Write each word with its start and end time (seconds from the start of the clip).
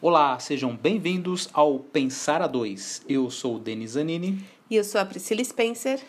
Olá, 0.00 0.38
sejam 0.38 0.76
bem-vindos 0.76 1.48
ao 1.52 1.80
Pensar 1.80 2.40
a 2.40 2.46
Dois. 2.46 3.02
Eu 3.08 3.28
sou 3.30 3.56
o 3.56 3.58
Denis 3.58 3.90
Zanini. 3.90 4.44
E 4.70 4.76
eu 4.76 4.84
sou 4.84 5.00
a 5.00 5.04
Priscila 5.04 5.42
Spencer. 5.42 6.00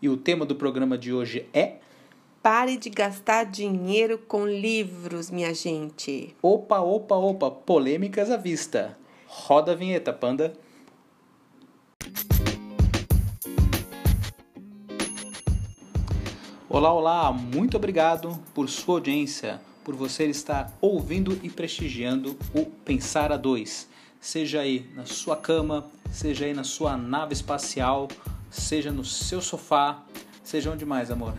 E 0.00 0.08
o 0.08 0.16
tema 0.16 0.46
do 0.46 0.54
programa 0.54 0.96
de 0.96 1.12
hoje 1.12 1.46
é. 1.52 1.74
Pare 2.42 2.78
de 2.78 2.88
gastar 2.88 3.44
dinheiro 3.44 4.16
com 4.16 4.46
livros, 4.46 5.30
minha 5.30 5.52
gente. 5.52 6.34
Opa, 6.40 6.80
opa, 6.80 7.16
opa, 7.16 7.50
polêmicas 7.50 8.30
à 8.30 8.38
vista. 8.38 8.96
Roda 9.26 9.72
a 9.72 9.74
vinheta, 9.74 10.10
panda. 10.10 10.54
Olá, 16.66 16.90
olá, 16.90 17.30
muito 17.30 17.76
obrigado 17.76 18.42
por 18.54 18.70
sua 18.70 18.94
audiência, 18.94 19.60
por 19.84 19.94
você 19.94 20.24
estar 20.26 20.72
ouvindo 20.80 21.38
e 21.42 21.50
prestigiando 21.50 22.36
o 22.54 22.64
Pensar 22.64 23.30
a 23.30 23.36
Dois. 23.36 23.86
Seja 24.20 24.60
aí 24.60 24.90
na 24.94 25.04
sua 25.04 25.36
cama, 25.36 25.86
seja 26.10 26.46
aí 26.46 26.54
na 26.54 26.64
sua 26.64 26.96
nave 26.96 27.34
espacial, 27.34 28.08
seja 28.50 28.90
no 28.90 29.04
seu 29.04 29.42
sofá, 29.42 30.02
seja 30.42 30.70
onde 30.70 30.86
mais, 30.86 31.10
amor? 31.10 31.34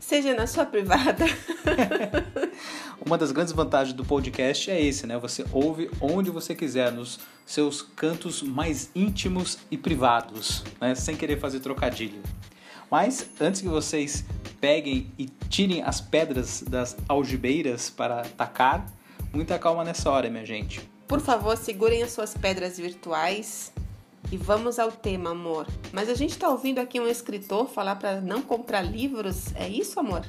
Seja 0.00 0.34
na 0.34 0.46
sua 0.48 0.66
privada. 0.66 1.24
Uma 3.06 3.16
das 3.16 3.30
grandes 3.30 3.52
vantagens 3.52 3.94
do 3.96 4.04
podcast 4.04 4.70
é 4.70 4.82
esse, 4.82 5.06
né? 5.06 5.16
Você 5.18 5.44
ouve 5.52 5.88
onde 6.00 6.30
você 6.30 6.54
quiser, 6.54 6.90
nos 6.90 7.20
seus 7.46 7.80
cantos 7.80 8.42
mais 8.42 8.90
íntimos 8.94 9.58
e 9.70 9.78
privados, 9.78 10.64
né? 10.80 10.96
Sem 10.96 11.16
querer 11.16 11.38
fazer 11.38 11.60
trocadilho. 11.60 12.20
Mas 12.90 13.30
antes 13.40 13.60
que 13.60 13.68
vocês 13.68 14.24
peguem 14.60 15.10
e 15.18 15.26
tirem 15.48 15.82
as 15.82 16.00
pedras 16.00 16.62
das 16.62 16.96
algibeiras 17.08 17.88
para 17.90 18.20
atacar, 18.20 18.86
muita 19.32 19.58
calma 19.58 19.82
nessa 19.84 20.10
hora, 20.10 20.28
minha 20.28 20.44
gente. 20.44 20.80
Por 21.08 21.20
favor, 21.20 21.56
segurem 21.56 22.02
as 22.02 22.12
suas 22.12 22.34
pedras 22.34 22.78
virtuais 22.78 23.72
e 24.30 24.36
vamos 24.36 24.78
ao 24.78 24.92
tema, 24.92 25.30
amor. 25.30 25.66
Mas 25.92 26.08
a 26.08 26.14
gente 26.14 26.30
está 26.30 26.48
ouvindo 26.48 26.78
aqui 26.78 27.00
um 27.00 27.08
escritor 27.08 27.68
falar 27.68 27.96
para 27.96 28.20
não 28.20 28.42
comprar 28.42 28.82
livros, 28.82 29.54
é 29.56 29.68
isso, 29.68 29.98
amor? 29.98 30.24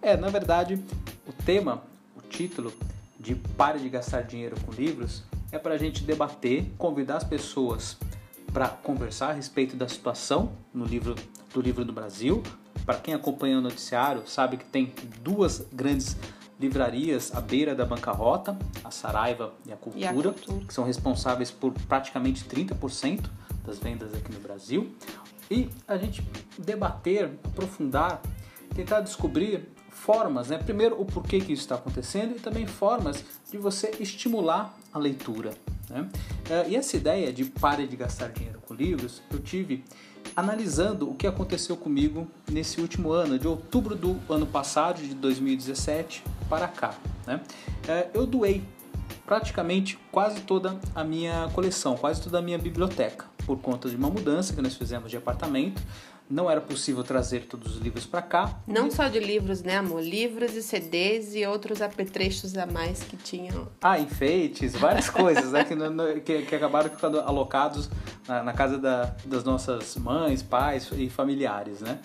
É, 0.00 0.16
na 0.16 0.28
verdade, 0.28 0.82
o 1.26 1.32
tema, 1.32 1.84
o 2.16 2.22
título 2.22 2.72
de 3.20 3.36
Pare 3.36 3.78
de 3.78 3.88
Gastar 3.88 4.22
Dinheiro 4.22 4.56
com 4.66 4.72
Livros 4.72 5.22
é 5.52 5.58
para 5.58 5.74
a 5.74 5.78
gente 5.78 6.02
debater, 6.02 6.66
convidar 6.76 7.18
as 7.18 7.24
pessoas 7.24 7.96
para 8.52 8.68
conversar 8.68 9.28
a 9.28 9.32
respeito 9.32 9.76
da 9.76 9.88
situação 9.88 10.52
no 10.74 10.84
livro 10.84 11.14
do 11.54 11.60
livro 11.60 11.84
do 11.84 11.92
Brasil. 11.92 12.42
Para 12.84 12.98
quem 12.98 13.14
acompanha 13.14 13.58
o 13.58 13.60
noticiário, 13.60 14.22
sabe 14.26 14.56
que 14.56 14.64
tem 14.64 14.92
duas 15.22 15.64
grandes 15.72 16.16
livrarias 16.58 17.34
à 17.34 17.40
beira 17.40 17.74
da 17.74 17.84
bancarrota, 17.84 18.56
a 18.84 18.90
Saraiva 18.90 19.52
e 19.66 19.72
a 19.72 19.76
Cultura, 19.76 20.04
E 20.04 20.06
a 20.06 20.12
Cultura. 20.12 20.64
que 20.66 20.72
são 20.74 20.84
responsáveis 20.84 21.50
por 21.50 21.72
praticamente 21.88 22.44
30% 22.44 23.24
das 23.64 23.78
vendas 23.78 24.14
aqui 24.14 24.32
no 24.32 24.40
Brasil. 24.40 24.92
E 25.50 25.68
a 25.86 25.96
gente 25.96 26.26
debater, 26.58 27.30
aprofundar, 27.44 28.20
tentar 28.74 29.00
descobrir 29.00 29.68
formas, 29.90 30.48
né? 30.48 30.58
Primeiro, 30.58 31.00
o 31.00 31.04
porquê 31.04 31.40
que 31.40 31.52
isso 31.52 31.62
está 31.62 31.74
acontecendo 31.74 32.36
e 32.36 32.40
também 32.40 32.66
formas 32.66 33.22
de 33.50 33.58
você 33.58 33.90
estimular 34.00 34.76
a 34.92 34.98
leitura. 34.98 35.52
Né? 35.90 36.08
Eh, 36.48 36.70
E 36.70 36.76
essa 36.76 36.96
ideia 36.96 37.32
de 37.32 37.44
pare 37.44 37.86
de 37.86 37.96
gastar 37.96 38.28
dinheiro 38.30 38.60
com 38.66 38.72
livros, 38.74 39.20
eu 39.30 39.38
tive 39.40 39.84
analisando 40.34 41.10
o 41.10 41.14
que 41.14 41.26
aconteceu 41.26 41.76
comigo 41.76 42.26
nesse 42.50 42.80
último 42.80 43.12
ano, 43.12 43.38
de 43.38 43.46
outubro 43.46 43.94
do 43.94 44.18
ano 44.28 44.46
passado, 44.46 45.00
de 45.00 45.14
2017, 45.14 46.22
para 46.48 46.68
cá. 46.68 46.94
Né? 47.26 47.40
Eh, 47.88 48.08
Eu 48.14 48.26
doei 48.26 48.64
praticamente 49.26 49.98
quase 50.10 50.40
toda 50.40 50.78
a 50.94 51.04
minha 51.04 51.48
coleção, 51.54 51.96
quase 51.96 52.20
toda 52.20 52.38
a 52.38 52.42
minha 52.42 52.58
biblioteca, 52.58 53.26
por 53.46 53.58
conta 53.58 53.88
de 53.88 53.96
uma 53.96 54.10
mudança 54.10 54.54
que 54.54 54.60
nós 54.60 54.74
fizemos 54.74 55.10
de 55.10 55.16
apartamento. 55.16 55.82
Não 56.32 56.50
era 56.50 56.62
possível 56.62 57.04
trazer 57.04 57.40
todos 57.44 57.76
os 57.76 57.82
livros 57.82 58.06
para 58.06 58.22
cá. 58.22 58.58
Não 58.66 58.90
só 58.90 59.06
de 59.06 59.20
livros, 59.20 59.62
né, 59.62 59.76
amor? 59.76 60.00
Livros 60.02 60.56
e 60.56 60.62
CDs 60.62 61.34
e 61.34 61.44
outros 61.44 61.82
apetrechos 61.82 62.56
a 62.56 62.64
mais 62.64 63.02
que 63.02 63.18
tinham. 63.18 63.68
Ah, 63.82 63.98
enfeites, 63.98 64.72
várias 64.74 65.10
coisas 65.10 65.52
né, 65.52 65.62
que, 65.64 66.20
que- 66.20 66.42
que 66.46 66.54
acabaram 66.54 66.88
ficando 66.88 67.20
alocados 67.20 67.90
na, 68.26 68.42
na 68.42 68.52
casa 68.54 68.78
da- 68.78 69.14
das 69.26 69.44
nossas 69.44 69.94
mães, 69.96 70.42
pais 70.42 70.88
e 70.96 71.10
familiares. 71.10 71.80
Né? 71.82 71.98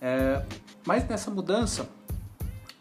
É, 0.00 0.42
mas 0.84 1.06
nessa 1.08 1.30
mudança, 1.30 1.88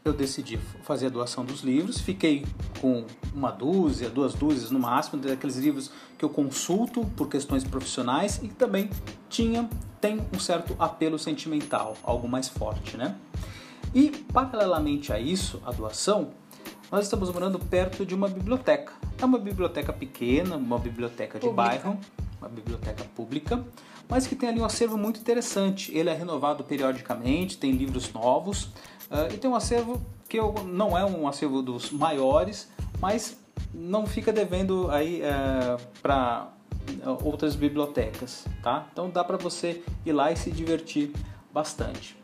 eu 0.03 0.13
decidi 0.13 0.57
fazer 0.83 1.07
a 1.07 1.09
doação 1.09 1.43
dos 1.43 1.61
livros. 1.61 1.99
Fiquei 1.99 2.45
com 2.79 3.05
uma 3.33 3.51
dúzia, 3.51 4.09
duas 4.09 4.33
dúzias 4.33 4.71
no 4.71 4.79
máximo, 4.79 5.21
daqueles 5.21 5.57
livros 5.57 5.91
que 6.17 6.23
eu 6.23 6.29
consulto 6.29 7.05
por 7.15 7.27
questões 7.27 7.63
profissionais 7.63 8.39
e 8.41 8.47
que 8.47 8.55
também 8.55 8.89
tinha, 9.29 9.69
tem 9.99 10.21
um 10.33 10.39
certo 10.39 10.75
apelo 10.79 11.19
sentimental, 11.19 11.95
algo 12.03 12.27
mais 12.27 12.47
forte. 12.47 12.97
Né? 12.97 13.15
E, 13.93 14.09
paralelamente 14.33 15.11
a 15.11 15.19
isso, 15.19 15.61
a 15.65 15.71
doação, 15.71 16.29
nós 16.91 17.03
estamos 17.03 17.31
morando 17.31 17.59
perto 17.59 18.05
de 18.05 18.15
uma 18.15 18.27
biblioteca. 18.27 18.93
É 19.17 19.25
uma 19.25 19.37
biblioteca 19.37 19.91
pequena, 19.91 20.55
uma 20.55 20.79
biblioteca 20.79 21.37
de 21.39 21.45
Pública. 21.45 21.69
bairro, 21.69 21.99
uma 22.39 22.49
biblioteca 22.49 23.03
pública, 23.15 23.63
mas 24.07 24.25
que 24.25 24.35
tem 24.35 24.49
ali 24.49 24.59
um 24.59 24.65
acervo 24.65 24.97
muito 24.97 25.19
interessante. 25.19 25.95
Ele 25.95 26.09
é 26.09 26.13
renovado 26.13 26.63
periodicamente, 26.63 27.57
tem 27.57 27.71
livros 27.71 28.11
novos 28.13 28.69
ah, 29.09 29.27
e 29.33 29.37
tem 29.37 29.49
um 29.49 29.55
acervo 29.55 30.01
que 30.27 30.39
eu, 30.39 30.53
não 30.65 30.97
é 30.97 31.03
um 31.03 31.27
acervo 31.27 31.61
dos 31.61 31.91
maiores, 31.91 32.69
mas 33.01 33.37
não 33.73 34.05
fica 34.05 34.31
devendo 34.31 34.89
aí 34.91 35.21
para 36.01 36.49
outras 37.23 37.55
bibliotecas, 37.55 38.45
tá? 38.61 38.87
Então 38.91 39.09
dá 39.09 39.23
para 39.23 39.37
você 39.37 39.83
ir 40.05 40.11
lá 40.11 40.31
e 40.31 40.37
se 40.37 40.51
divertir 40.51 41.11
bastante. 41.51 42.17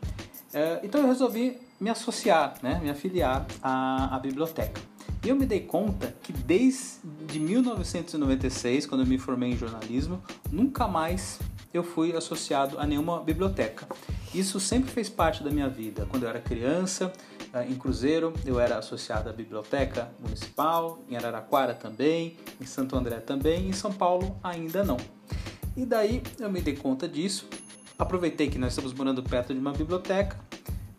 É, 0.52 0.80
então 0.82 1.00
eu 1.00 1.06
resolvi 1.06 1.58
me 1.80 1.90
associar, 1.90 2.54
né, 2.62 2.80
me 2.82 2.88
afiliar 2.88 3.46
à, 3.62 4.16
à 4.16 4.18
biblioteca. 4.18 4.80
E 5.24 5.28
eu 5.28 5.36
me 5.36 5.44
dei 5.44 5.60
conta 5.60 6.14
que 6.22 6.32
desde 6.32 7.38
1996, 7.38 8.86
quando 8.86 9.02
eu 9.02 9.06
me 9.06 9.18
formei 9.18 9.50
em 9.50 9.56
jornalismo, 9.56 10.22
nunca 10.50 10.86
mais 10.86 11.38
eu 11.76 11.84
fui 11.84 12.16
associado 12.16 12.78
a 12.78 12.86
nenhuma 12.86 13.20
biblioteca. 13.20 13.86
Isso 14.34 14.58
sempre 14.58 14.90
fez 14.90 15.08
parte 15.08 15.42
da 15.42 15.50
minha 15.50 15.68
vida. 15.68 16.06
Quando 16.10 16.24
eu 16.24 16.28
era 16.28 16.40
criança, 16.40 17.12
eh, 17.52 17.66
em 17.68 17.74
Cruzeiro, 17.74 18.32
eu 18.44 18.58
era 18.58 18.78
associado 18.78 19.28
à 19.28 19.32
biblioteca 19.32 20.10
municipal, 20.18 21.02
em 21.08 21.16
Araraquara 21.16 21.74
também, 21.74 22.36
em 22.60 22.66
Santo 22.66 22.96
André 22.96 23.20
também, 23.20 23.68
em 23.68 23.72
São 23.72 23.92
Paulo 23.92 24.36
ainda 24.42 24.84
não. 24.84 24.96
E 25.76 25.84
daí 25.84 26.22
eu 26.38 26.50
me 26.50 26.60
dei 26.60 26.74
conta 26.74 27.08
disso, 27.08 27.46
aproveitei 27.98 28.48
que 28.48 28.58
nós 28.58 28.72
estamos 28.72 28.92
morando 28.92 29.22
perto 29.22 29.52
de 29.52 29.60
uma 29.60 29.72
biblioteca, 29.72 30.38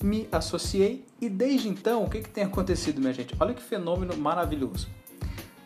me 0.03 0.27
associei 0.31 1.05
e 1.19 1.27
desde 1.27 1.67
então 1.67 2.03
o 2.03 2.09
que, 2.09 2.21
que 2.21 2.29
tem 2.29 2.43
acontecido, 2.43 2.99
minha 2.99 3.13
gente? 3.13 3.35
Olha 3.39 3.53
que 3.53 3.61
fenômeno 3.61 4.15
maravilhoso. 4.15 4.87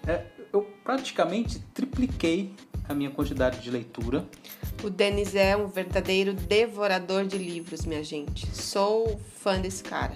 É, 0.08 0.26
eu 0.52 0.62
praticamente 0.84 1.60
tripliquei 1.74 2.54
a 2.88 2.94
minha 2.94 3.10
quantidade 3.10 3.60
de 3.62 3.70
leitura. 3.70 4.26
O 4.84 4.90
Denis 4.90 5.36
é 5.36 5.56
um 5.56 5.68
verdadeiro 5.68 6.34
devorador 6.34 7.26
de 7.26 7.38
livros, 7.38 7.86
minha 7.86 8.04
gente. 8.04 8.48
Sou 8.56 9.20
fã 9.40 9.60
desse 9.60 9.84
cara. 9.84 10.16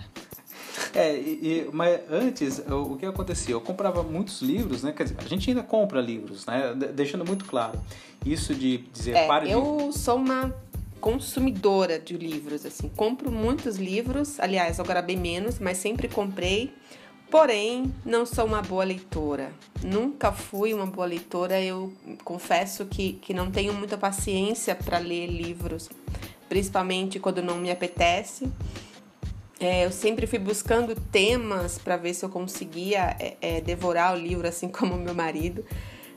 É, 0.94 1.16
e- 1.16 1.70
mas 1.72 2.02
antes, 2.10 2.60
o, 2.70 2.98
que 2.98 3.06
acontecia? 3.06 3.54
Eu 3.54 3.62
comprava 3.62 4.04
muitos 4.04 4.42
livros, 4.42 4.84
né? 4.84 4.92
Quer 4.92 5.04
dizer, 5.04 5.16
a 5.20 5.28
gente 5.28 5.50
ainda 5.50 5.64
compra 5.64 6.02
livros, 6.02 6.46
né? 6.46 6.74
De- 6.74 6.88
Deixando 6.88 7.26
muito 7.26 7.46
claro. 7.46 7.80
Isso 8.26 8.54
de 8.54 8.80
dizer, 8.94 9.16
É, 9.16 9.28
pare 9.28 9.46
de... 9.48 9.52
eu 9.54 9.92
sou 9.94 10.18
uma 10.18 10.54
consumidora 11.00 12.00
de 12.00 12.18
livros, 12.18 12.66
assim. 12.66 12.90
Compro 12.90 13.32
muitos 13.32 13.78
livros, 13.78 14.40
aliás, 14.40 14.80
agora 14.80 15.02
bem 15.02 15.16
menos, 15.18 15.60
mas 15.60 15.78
sempre 15.78 16.08
comprei. 16.08 16.74
Porém, 17.38 17.94
não 18.06 18.26
sou 18.26 18.46
uma 18.46 18.62
boa 18.62 18.86
leitora. 18.86 19.52
Nunca 19.84 20.32
fui 20.32 20.74
uma 20.74 20.86
boa 20.86 21.06
leitora. 21.06 21.62
Eu 21.62 21.92
confesso 22.24 22.86
que, 22.86 23.12
que 23.22 23.34
não 23.34 23.52
tenho 23.52 23.74
muita 23.74 23.98
paciência 23.98 24.74
para 24.74 25.00
ler 25.00 25.28
livros, 25.28 25.90
principalmente 26.48 27.20
quando 27.20 27.42
não 27.42 27.58
me 27.58 27.70
apetece. 27.70 28.50
É, 29.60 29.86
eu 29.86 29.92
sempre 29.92 30.26
fui 30.26 30.40
buscando 30.40 30.96
temas 30.96 31.78
para 31.78 31.98
ver 31.98 32.14
se 32.14 32.24
eu 32.24 32.30
conseguia 32.30 33.18
é, 33.20 33.36
é, 33.42 33.60
devorar 33.60 34.16
o 34.16 34.18
livro, 34.18 34.48
assim 34.48 34.70
como 34.72 34.96
meu 34.96 35.14
marido, 35.14 35.66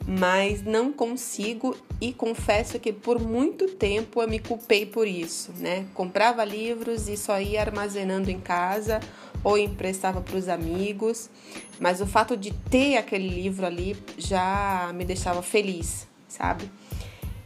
mas 0.07 0.63
não 0.63 0.93
consigo 0.93 1.77
e 2.01 2.13
confesso 2.13 2.79
que 2.79 2.93
por 2.93 3.21
muito 3.21 3.67
tempo 3.67 4.23
eu 4.23 4.29
me 4.29 4.39
culpei 4.39 4.87
por 4.87 5.09
isso, 5.09 5.51
né? 5.57 5.85
Comprava 5.95 6.45
livros 6.45 7.09
e 7.09 7.17
só 7.17 7.41
ia 7.41 7.61
armazenando 7.61 8.31
em 8.31 8.39
casa 8.39 9.01
ou 9.45 9.57
emprestava 9.57 10.21
para 10.21 10.37
os 10.37 10.49
amigos, 10.49 11.31
mas 11.79 12.01
o 12.01 12.07
fato 12.07 12.37
de 12.37 12.53
ter 12.53 12.97
aquele 12.97 13.29
livro 13.29 13.65
ali 13.65 13.97
já 14.17 14.91
me 14.95 15.05
deixava 15.05 15.43
feliz, 15.43 16.07
sabe? 16.29 16.71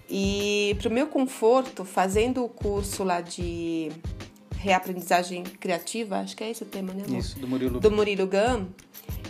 E 0.08 0.76
para 0.78 0.88
o 0.88 0.92
meu 0.92 1.06
conforto, 1.06 1.84
fazendo 1.84 2.44
o 2.44 2.48
curso 2.48 3.02
lá 3.02 3.20
de 3.20 3.90
reaprendizagem 4.56 5.42
criativa, 5.42 6.18
acho 6.18 6.36
que 6.36 6.44
é 6.44 6.50
esse 6.50 6.62
o 6.62 6.66
tema, 6.66 6.92
né, 6.92 7.04
amor? 7.06 7.18
Isso, 7.18 7.38
do 7.38 7.48
Murilo. 7.48 7.80
do 7.80 7.90
Murilo 7.90 8.26
Gun, 8.26 8.66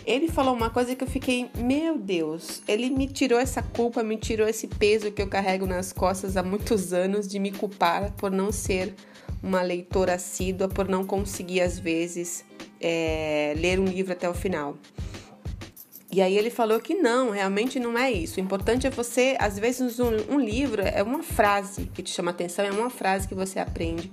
Ele 0.05 0.27
falou 0.27 0.53
uma 0.53 0.69
coisa 0.69 0.95
que 0.95 1.03
eu 1.03 1.07
fiquei, 1.07 1.49
meu 1.57 1.97
Deus, 1.97 2.61
ele 2.67 2.89
me 2.89 3.07
tirou 3.07 3.39
essa 3.39 3.61
culpa, 3.63 4.03
me 4.03 4.17
tirou 4.17 4.47
esse 4.47 4.67
peso 4.67 5.11
que 5.11 5.21
eu 5.21 5.27
carrego 5.27 5.65
nas 5.65 5.93
costas 5.93 6.35
há 6.35 6.43
muitos 6.43 6.91
anos 6.91 7.27
de 7.27 7.39
me 7.39 7.51
culpar 7.51 8.11
por 8.11 8.29
não 8.29 8.51
ser 8.51 8.93
uma 9.41 9.61
leitora 9.61 10.15
assídua, 10.15 10.67
por 10.67 10.89
não 10.89 11.05
conseguir 11.05 11.61
às 11.61 11.79
vezes 11.79 12.43
é, 12.83 13.53
ler 13.57 13.79
um 13.79 13.85
livro 13.85 14.11
até 14.11 14.29
o 14.29 14.33
final. 14.33 14.75
E 16.13 16.21
aí 16.21 16.37
ele 16.37 16.51
falou 16.51 16.79
que 16.79 16.93
não, 16.93 17.31
realmente 17.31 17.79
não 17.79 17.97
é 17.97 18.11
isso. 18.11 18.39
O 18.39 18.43
importante 18.43 18.85
é 18.85 18.89
você, 18.91 19.35
às 19.39 19.57
vezes, 19.57 19.99
um, 19.99 20.11
um, 20.29 20.39
livro 20.39 20.79
é 20.79 21.01
uma 21.01 21.23
frase 21.23 21.89
que 21.91 22.03
te 22.03 22.11
chama 22.11 22.29
atenção, 22.29 22.63
é 22.63 22.69
uma 22.69 22.91
frase 22.91 23.27
que 23.27 23.33
você 23.33 23.57
aprende. 23.57 24.11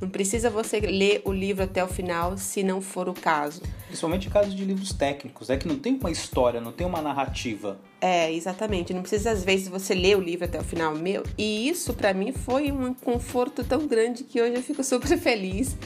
Não 0.00 0.08
precisa 0.08 0.48
você 0.48 0.80
ler 0.80 1.20
o 1.26 1.30
livro 1.30 1.62
até 1.62 1.84
o 1.84 1.86
final, 1.86 2.38
se 2.38 2.62
não 2.62 2.80
for 2.80 3.06
o 3.06 3.12
caso. 3.12 3.60
Principalmente 3.86 4.28
em 4.28 4.30
casos 4.30 4.54
de 4.54 4.64
livros 4.64 4.94
técnicos, 4.94 5.50
é 5.50 5.58
que 5.58 5.68
não 5.68 5.78
tem 5.78 5.98
uma 6.00 6.10
história, 6.10 6.58
não 6.58 6.72
tem 6.72 6.86
uma 6.86 7.02
narrativa. 7.02 7.78
É, 8.00 8.32
exatamente. 8.32 8.94
Não 8.94 9.02
precisa, 9.02 9.32
às 9.32 9.44
vezes, 9.44 9.68
você 9.68 9.94
ler 9.94 10.16
o 10.16 10.22
livro 10.22 10.46
até 10.46 10.58
o 10.58 10.64
final. 10.64 10.94
Meu, 10.94 11.22
e 11.36 11.68
isso, 11.68 11.92
para 11.92 12.14
mim, 12.14 12.32
foi 12.32 12.72
um 12.72 12.94
conforto 12.94 13.62
tão 13.62 13.86
grande 13.86 14.24
que 14.24 14.40
hoje 14.40 14.54
eu 14.54 14.62
fico 14.62 14.82
super 14.82 15.18
feliz 15.18 15.76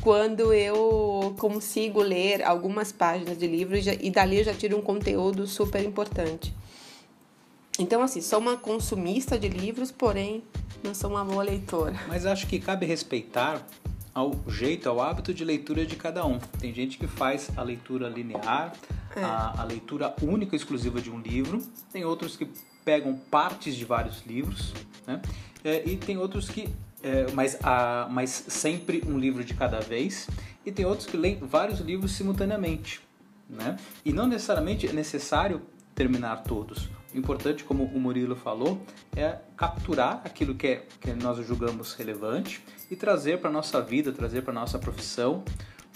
quando 0.00 0.52
eu 0.52 1.34
consigo 1.38 2.00
ler 2.00 2.42
algumas 2.42 2.92
páginas 2.92 3.38
de 3.38 3.46
livro 3.46 3.76
e 3.76 4.10
dali 4.10 4.38
eu 4.38 4.44
já 4.44 4.54
tiro 4.54 4.76
um 4.76 4.82
conteúdo 4.82 5.46
super 5.46 5.84
importante. 5.84 6.54
Então, 7.78 8.02
assim, 8.02 8.20
sou 8.20 8.40
uma 8.40 8.56
consumista 8.56 9.38
de 9.38 9.48
livros, 9.48 9.92
porém 9.92 10.42
não 10.82 10.94
sou 10.94 11.10
uma 11.10 11.24
boa 11.24 11.44
leitora. 11.44 11.94
Mas 12.08 12.26
acho 12.26 12.46
que 12.46 12.58
cabe 12.58 12.86
respeitar 12.86 13.64
ao 14.12 14.34
jeito, 14.48 14.88
ao 14.88 15.00
hábito 15.00 15.32
de 15.32 15.44
leitura 15.44 15.86
de 15.86 15.94
cada 15.94 16.26
um. 16.26 16.40
Tem 16.58 16.74
gente 16.74 16.98
que 16.98 17.06
faz 17.06 17.50
a 17.56 17.62
leitura 17.62 18.08
linear, 18.08 18.72
é. 19.14 19.22
a, 19.22 19.60
a 19.60 19.64
leitura 19.64 20.12
única 20.20 20.56
e 20.56 20.58
exclusiva 20.58 21.00
de 21.00 21.08
um 21.08 21.20
livro. 21.20 21.62
Tem 21.92 22.04
outros 22.04 22.36
que 22.36 22.48
pegam 22.84 23.14
partes 23.30 23.76
de 23.76 23.84
vários 23.84 24.26
livros, 24.26 24.72
né? 25.06 25.22
É, 25.62 25.88
e 25.88 25.96
tem 25.96 26.16
outros 26.16 26.48
que 26.48 26.68
é, 27.02 27.26
mas, 27.32 27.58
a, 27.62 28.08
mas 28.10 28.30
sempre 28.48 29.02
um 29.06 29.18
livro 29.18 29.44
de 29.44 29.54
cada 29.54 29.80
vez, 29.80 30.28
e 30.64 30.72
tem 30.72 30.84
outros 30.84 31.06
que 31.06 31.16
leem 31.16 31.38
vários 31.38 31.80
livros 31.80 32.12
simultaneamente. 32.12 33.00
Né? 33.48 33.76
E 34.04 34.12
não 34.12 34.26
necessariamente 34.26 34.86
é 34.86 34.92
necessário 34.92 35.62
terminar 35.94 36.42
todos. 36.42 36.90
O 37.14 37.18
importante, 37.18 37.64
como 37.64 37.84
o 37.84 37.98
Murilo 37.98 38.36
falou, 38.36 38.80
é 39.16 39.38
capturar 39.56 40.20
aquilo 40.24 40.54
que, 40.54 40.66
é, 40.66 40.86
que 41.00 41.12
nós 41.14 41.44
julgamos 41.46 41.94
relevante 41.94 42.62
e 42.90 42.96
trazer 42.96 43.38
para 43.38 43.48
a 43.48 43.52
nossa 43.52 43.80
vida, 43.80 44.12
trazer 44.12 44.42
para 44.42 44.52
a 44.52 44.54
nossa 44.54 44.78
profissão, 44.78 45.42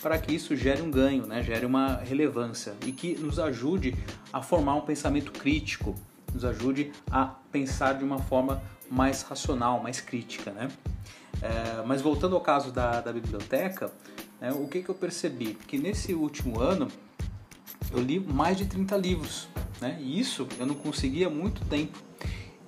para 0.02 0.19
que 0.19 0.34
isso 0.34 0.56
gere 0.56 0.81
um 0.81 0.90
ganho, 0.90 1.26
né? 1.26 1.43
gere 1.43 1.66
uma 1.66 1.96
relevância 1.96 2.75
e 2.87 2.93
que 2.93 3.14
nos 3.14 3.38
ajude 3.38 3.94
a 4.32 4.43
formar 4.43 4.75
um 4.76 4.81
pensamento 4.81 5.31
crítico, 5.32 5.94
nos 6.32 6.44
ajude 6.44 6.90
a 7.10 7.26
pensar 7.26 7.93
de 7.93 8.05
uma 8.05 8.19
forma 8.19 8.62
mais 8.93 9.23
racional, 9.23 9.83
mais 9.83 10.00
crítica. 10.00 10.50
Né? 10.50 10.69
É, 11.41 11.83
mas 11.87 12.03
voltando 12.03 12.35
ao 12.35 12.41
caso 12.43 12.71
da, 12.71 13.00
da 13.00 13.12
biblioteca, 13.12 13.91
né, 14.41 14.53
o 14.53 14.69
que, 14.69 14.83
que 14.83 14.89
eu 14.89 14.94
percebi? 14.94 15.55
Que 15.55 15.79
nesse 15.79 16.12
último 16.12 16.61
ano 16.61 16.89
eu 17.91 18.00
li 18.00 18.21
mais 18.21 18.56
de 18.56 18.67
30 18.67 18.97
livros, 18.97 19.49
né? 19.81 19.99
e 20.00 20.21
isso 20.21 20.47
eu 20.59 20.67
não 20.67 20.75
conseguia 20.75 21.29
há 21.29 21.31
muito 21.31 21.65
tempo. 21.65 21.99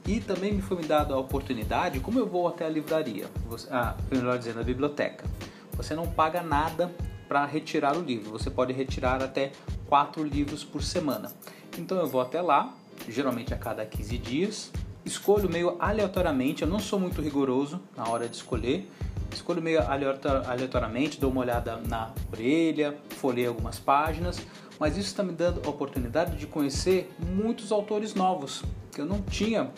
E 0.06 0.20
também 0.20 0.52
me 0.52 0.60
foi 0.60 0.78
me 0.78 0.84
dada 0.84 1.14
a 1.14 1.18
oportunidade, 1.18 1.98
como 2.00 2.18
eu 2.18 2.26
vou 2.26 2.46
até 2.46 2.66
a 2.66 2.68
livraria, 2.68 3.26
você, 3.48 3.68
ah, 3.70 3.96
melhor 4.10 4.38
dizendo, 4.38 4.60
a 4.60 4.62
biblioteca, 4.62 5.24
você 5.72 5.94
não 5.94 6.06
paga 6.06 6.42
nada 6.42 6.94
para 7.26 7.46
retirar 7.46 7.96
o 7.96 8.02
livro, 8.02 8.30
você 8.30 8.50
pode 8.50 8.72
retirar 8.74 9.22
até 9.22 9.52
quatro 9.88 10.22
livros 10.22 10.62
por 10.62 10.82
semana. 10.82 11.32
Então 11.78 11.96
eu 11.98 12.06
vou 12.06 12.20
até 12.20 12.42
lá, 12.42 12.74
geralmente 13.08 13.54
a 13.54 13.56
cada 13.56 13.86
15 13.86 14.18
dias, 14.18 14.70
escolho 15.04 15.48
meio 15.50 15.76
aleatoriamente, 15.78 16.62
eu 16.62 16.68
não 16.68 16.78
sou 16.78 16.98
muito 16.98 17.20
rigoroso 17.20 17.80
na 17.96 18.08
hora 18.08 18.28
de 18.28 18.36
escolher, 18.36 18.90
escolho 19.32 19.60
meio 19.60 19.80
aleatoriamente, 19.80 21.20
dou 21.20 21.30
uma 21.30 21.40
olhada 21.40 21.76
na 21.88 22.10
orelha, 22.32 22.96
folhei 23.10 23.46
algumas 23.46 23.78
páginas, 23.78 24.40
mas 24.78 24.96
isso 24.96 25.08
está 25.08 25.22
me 25.22 25.32
dando 25.32 25.60
a 25.64 25.68
oportunidade 25.68 26.36
de 26.36 26.46
conhecer 26.46 27.10
muitos 27.18 27.70
autores 27.70 28.14
novos 28.14 28.62
que 28.94 29.00
eu 29.00 29.06
não 29.06 29.20
tinha, 29.22 29.70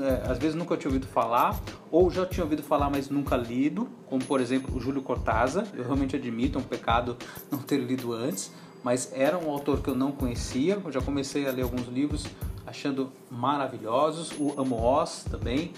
é, 0.00 0.30
às 0.30 0.38
vezes 0.38 0.54
nunca 0.54 0.76
tinha 0.76 0.88
ouvido 0.88 1.06
falar, 1.06 1.60
ou 1.90 2.10
já 2.10 2.24
tinha 2.24 2.42
ouvido 2.42 2.62
falar, 2.62 2.88
mas 2.90 3.10
nunca 3.10 3.36
lido, 3.36 3.88
como 4.08 4.24
por 4.24 4.40
exemplo 4.40 4.74
o 4.74 4.80
Júlio 4.80 5.02
Cortázar. 5.02 5.66
Eu 5.74 5.84
realmente 5.84 6.16
admito, 6.16 6.58
é 6.58 6.62
um 6.62 6.64
pecado 6.64 7.16
não 7.50 7.58
ter 7.58 7.76
lido 7.76 8.12
antes, 8.12 8.50
mas 8.82 9.12
era 9.14 9.36
um 9.38 9.50
autor 9.50 9.82
que 9.82 9.88
eu 9.88 9.94
não 9.94 10.12
conhecia. 10.12 10.80
Eu 10.82 10.90
já 10.90 11.00
comecei 11.00 11.46
a 11.46 11.52
ler 11.52 11.62
alguns 11.62 11.86
livros 11.88 12.26
achando 12.74 13.12
maravilhosos. 13.30 14.32
O 14.32 14.60
Amo 14.60 14.76
Oz 14.76 15.24
também, 15.30 15.72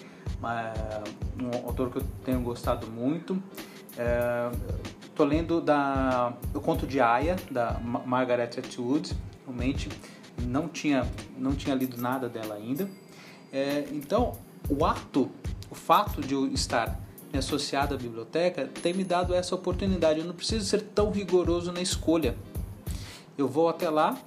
um 1.38 1.66
autor 1.66 1.90
que 1.90 1.98
eu 1.98 2.02
tenho 2.24 2.40
gostado 2.40 2.86
muito. 2.86 3.40
Estou 5.04 5.26
é, 5.26 5.28
lendo 5.28 5.60
da, 5.60 6.32
o 6.54 6.60
conto 6.60 6.86
de 6.86 6.98
Aya, 6.98 7.36
da 7.50 7.78
Margaret 7.80 8.50
Atwood. 8.58 9.14
Realmente 9.46 9.90
não 10.42 10.68
tinha, 10.68 11.06
não 11.38 11.54
tinha 11.54 11.74
lido 11.74 12.00
nada 12.00 12.28
dela 12.28 12.54
ainda. 12.54 12.88
É, 13.52 13.86
então, 13.92 14.32
o 14.68 14.84
ato, 14.84 15.30
o 15.70 15.74
fato 15.74 16.22
de 16.22 16.34
eu 16.34 16.46
estar 16.48 16.98
associado 17.36 17.94
à 17.94 17.98
biblioteca 17.98 18.70
tem 18.82 18.94
me 18.94 19.04
dado 19.04 19.34
essa 19.34 19.54
oportunidade. 19.54 20.20
Eu 20.20 20.26
não 20.26 20.34
preciso 20.34 20.64
ser 20.64 20.80
tão 20.80 21.10
rigoroso 21.10 21.70
na 21.70 21.82
escolha. 21.82 22.34
Eu 23.36 23.46
vou 23.46 23.68
até 23.68 23.90
lá, 23.90 24.18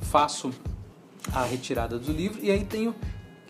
faço 0.00 0.52
a 1.32 1.44
retirada 1.44 1.98
do 1.98 2.12
livro 2.12 2.38
e 2.42 2.50
aí 2.50 2.64
tenho 2.64 2.94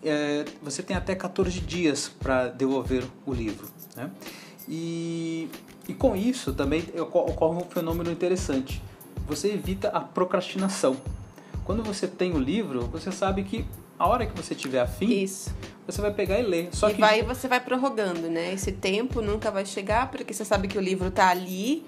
é, 0.04 0.44
você 0.62 0.82
tem 0.82 0.96
até 0.96 1.14
14 1.14 1.60
dias 1.60 2.08
para 2.08 2.48
devolver 2.48 3.04
o 3.24 3.32
livro. 3.32 3.66
Né? 3.96 4.10
E, 4.68 5.48
e 5.88 5.94
com 5.94 6.14
isso 6.14 6.52
também 6.52 6.84
ocorre 6.96 7.56
um 7.56 7.68
fenômeno 7.68 8.10
interessante. 8.10 8.82
Você 9.26 9.48
evita 9.48 9.88
a 9.88 10.00
procrastinação. 10.00 10.96
Quando 11.64 11.82
você 11.82 12.06
tem 12.06 12.32
o 12.32 12.38
livro, 12.38 12.82
você 12.82 13.10
sabe 13.10 13.42
que 13.42 13.66
a 13.98 14.06
hora 14.06 14.26
que 14.26 14.36
você 14.40 14.54
tiver 14.54 14.80
afim, 14.80 15.22
Isso. 15.22 15.52
você 15.86 16.00
vai 16.00 16.12
pegar 16.12 16.38
e 16.38 16.42
ler. 16.42 16.68
Só 16.72 16.90
e 16.90 16.94
que 16.94 17.00
vai, 17.00 17.22
você 17.22 17.48
vai 17.48 17.58
prorrogando, 17.58 18.28
né? 18.28 18.52
Esse 18.52 18.70
tempo 18.70 19.20
nunca 19.20 19.50
vai 19.50 19.64
chegar, 19.64 20.10
porque 20.10 20.32
você 20.32 20.44
sabe 20.44 20.68
que 20.68 20.78
o 20.78 20.80
livro 20.80 21.08
está 21.08 21.30
ali 21.30 21.84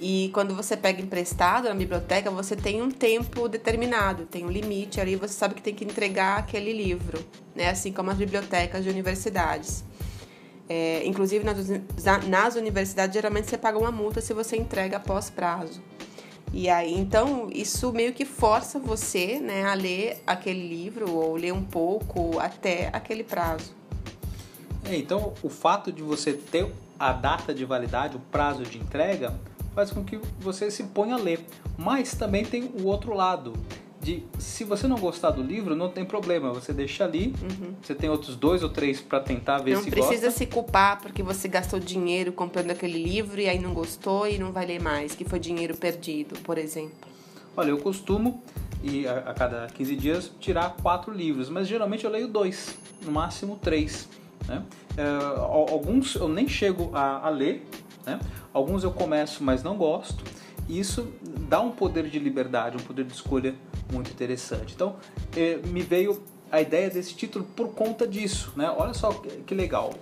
e 0.00 0.30
quando 0.32 0.54
você 0.54 0.76
pega 0.76 1.02
emprestado 1.02 1.68
na 1.68 1.74
biblioteca, 1.74 2.30
você 2.30 2.54
tem 2.54 2.80
um 2.80 2.90
tempo 2.90 3.48
determinado, 3.48 4.26
tem 4.26 4.44
um 4.44 4.50
limite 4.50 5.00
ali, 5.00 5.16
você 5.16 5.34
sabe 5.34 5.54
que 5.54 5.62
tem 5.62 5.74
que 5.74 5.84
entregar 5.84 6.38
aquele 6.38 6.72
livro, 6.72 7.18
né? 7.54 7.70
Assim 7.70 7.92
como 7.92 8.10
as 8.10 8.16
bibliotecas 8.16 8.84
de 8.84 8.90
universidades. 8.90 9.84
É, 10.68 11.02
inclusive 11.06 11.44
nas, 11.44 11.56
nas 12.28 12.54
universidades 12.54 13.14
geralmente 13.14 13.48
você 13.48 13.56
paga 13.56 13.78
uma 13.78 13.90
multa 13.90 14.20
se 14.20 14.34
você 14.34 14.56
entrega 14.56 14.98
após 14.98 15.30
prazo. 15.30 15.82
E 16.52 16.68
aí, 16.68 16.94
então, 16.94 17.50
isso 17.52 17.92
meio 17.92 18.12
que 18.12 18.24
força 18.24 18.78
você 18.78 19.38
né, 19.38 19.64
a 19.66 19.74
ler 19.74 20.22
aquele 20.26 20.66
livro 20.66 21.12
ou 21.12 21.36
ler 21.36 21.52
um 21.52 21.62
pouco 21.62 22.38
até 22.38 22.88
aquele 22.92 23.22
prazo. 23.22 23.74
É, 24.84 24.96
então, 24.96 25.34
o 25.42 25.50
fato 25.50 25.92
de 25.92 26.02
você 26.02 26.32
ter 26.32 26.72
a 26.98 27.12
data 27.12 27.52
de 27.52 27.64
validade, 27.64 28.16
o 28.16 28.20
prazo 28.30 28.62
de 28.62 28.78
entrega, 28.78 29.38
faz 29.74 29.90
com 29.90 30.04
que 30.04 30.18
você 30.40 30.70
se 30.70 30.84
ponha 30.84 31.14
a 31.14 31.18
ler. 31.18 31.44
Mas 31.76 32.14
também 32.14 32.44
tem 32.44 32.64
o 32.64 32.86
outro 32.86 33.14
lado, 33.14 33.52
de 34.00 34.22
se 34.38 34.64
você 34.64 34.86
não 34.86 34.96
gostar 34.96 35.30
do 35.30 35.42
livro, 35.42 35.74
não 35.74 35.88
tem 35.88 36.04
problema, 36.04 36.52
você 36.52 36.72
deixa 36.72 37.04
ali, 37.04 37.34
uhum. 37.42 37.74
você 37.82 37.94
tem 37.94 38.08
outros 38.08 38.36
dois 38.36 38.62
ou 38.62 38.68
três 38.68 39.00
para 39.00 39.20
tentar 39.20 39.58
ver 39.58 39.74
não 39.74 39.82
se 39.82 39.90
gosta. 39.90 40.00
Não 40.00 40.08
precisa 40.08 40.30
se 40.30 40.46
culpar 40.46 41.00
porque 41.00 41.22
você 41.22 41.48
gastou 41.48 41.78
dinheiro 41.80 42.32
comprando 42.32 42.70
aquele 42.70 43.02
livro 43.02 43.40
e 43.40 43.48
aí 43.48 43.58
não 43.58 43.74
gostou 43.74 44.26
e 44.26 44.38
não 44.38 44.52
vai 44.52 44.66
ler 44.66 44.80
mais, 44.80 45.14
que 45.14 45.24
foi 45.24 45.38
dinheiro 45.38 45.76
perdido, 45.76 46.38
por 46.40 46.58
exemplo. 46.58 47.08
Olha, 47.56 47.70
eu 47.70 47.78
costumo, 47.78 48.42
e 48.82 49.06
a, 49.06 49.18
a 49.18 49.34
cada 49.34 49.66
15 49.66 49.96
dias, 49.96 50.32
tirar 50.38 50.76
quatro 50.80 51.12
livros, 51.12 51.48
mas 51.48 51.66
geralmente 51.66 52.04
eu 52.04 52.10
leio 52.10 52.28
dois, 52.28 52.78
no 53.02 53.10
máximo 53.10 53.58
três. 53.60 54.08
Né? 54.46 54.62
É, 54.96 55.04
alguns 55.70 56.14
eu 56.14 56.28
nem 56.28 56.48
chego 56.48 56.90
a, 56.94 57.26
a 57.26 57.28
ler, 57.28 57.66
né? 58.08 58.20
Alguns 58.52 58.84
eu 58.84 58.90
começo, 58.90 59.44
mas 59.44 59.62
não 59.62 59.76
gosto. 59.76 60.24
E 60.68 60.78
isso 60.78 61.12
dá 61.48 61.60
um 61.60 61.70
poder 61.70 62.08
de 62.08 62.18
liberdade, 62.18 62.76
um 62.76 62.80
poder 62.80 63.04
de 63.04 63.12
escolha 63.12 63.54
muito 63.92 64.10
interessante. 64.10 64.74
Então, 64.74 64.96
eh, 65.36 65.58
me 65.66 65.82
veio 65.82 66.22
a 66.50 66.60
ideia 66.60 66.90
desse 66.90 67.14
título 67.14 67.44
por 67.56 67.68
conta 67.68 68.06
disso. 68.06 68.52
Né? 68.56 68.70
Olha 68.76 68.94
só 68.94 69.12
que 69.46 69.54
legal. 69.54 69.92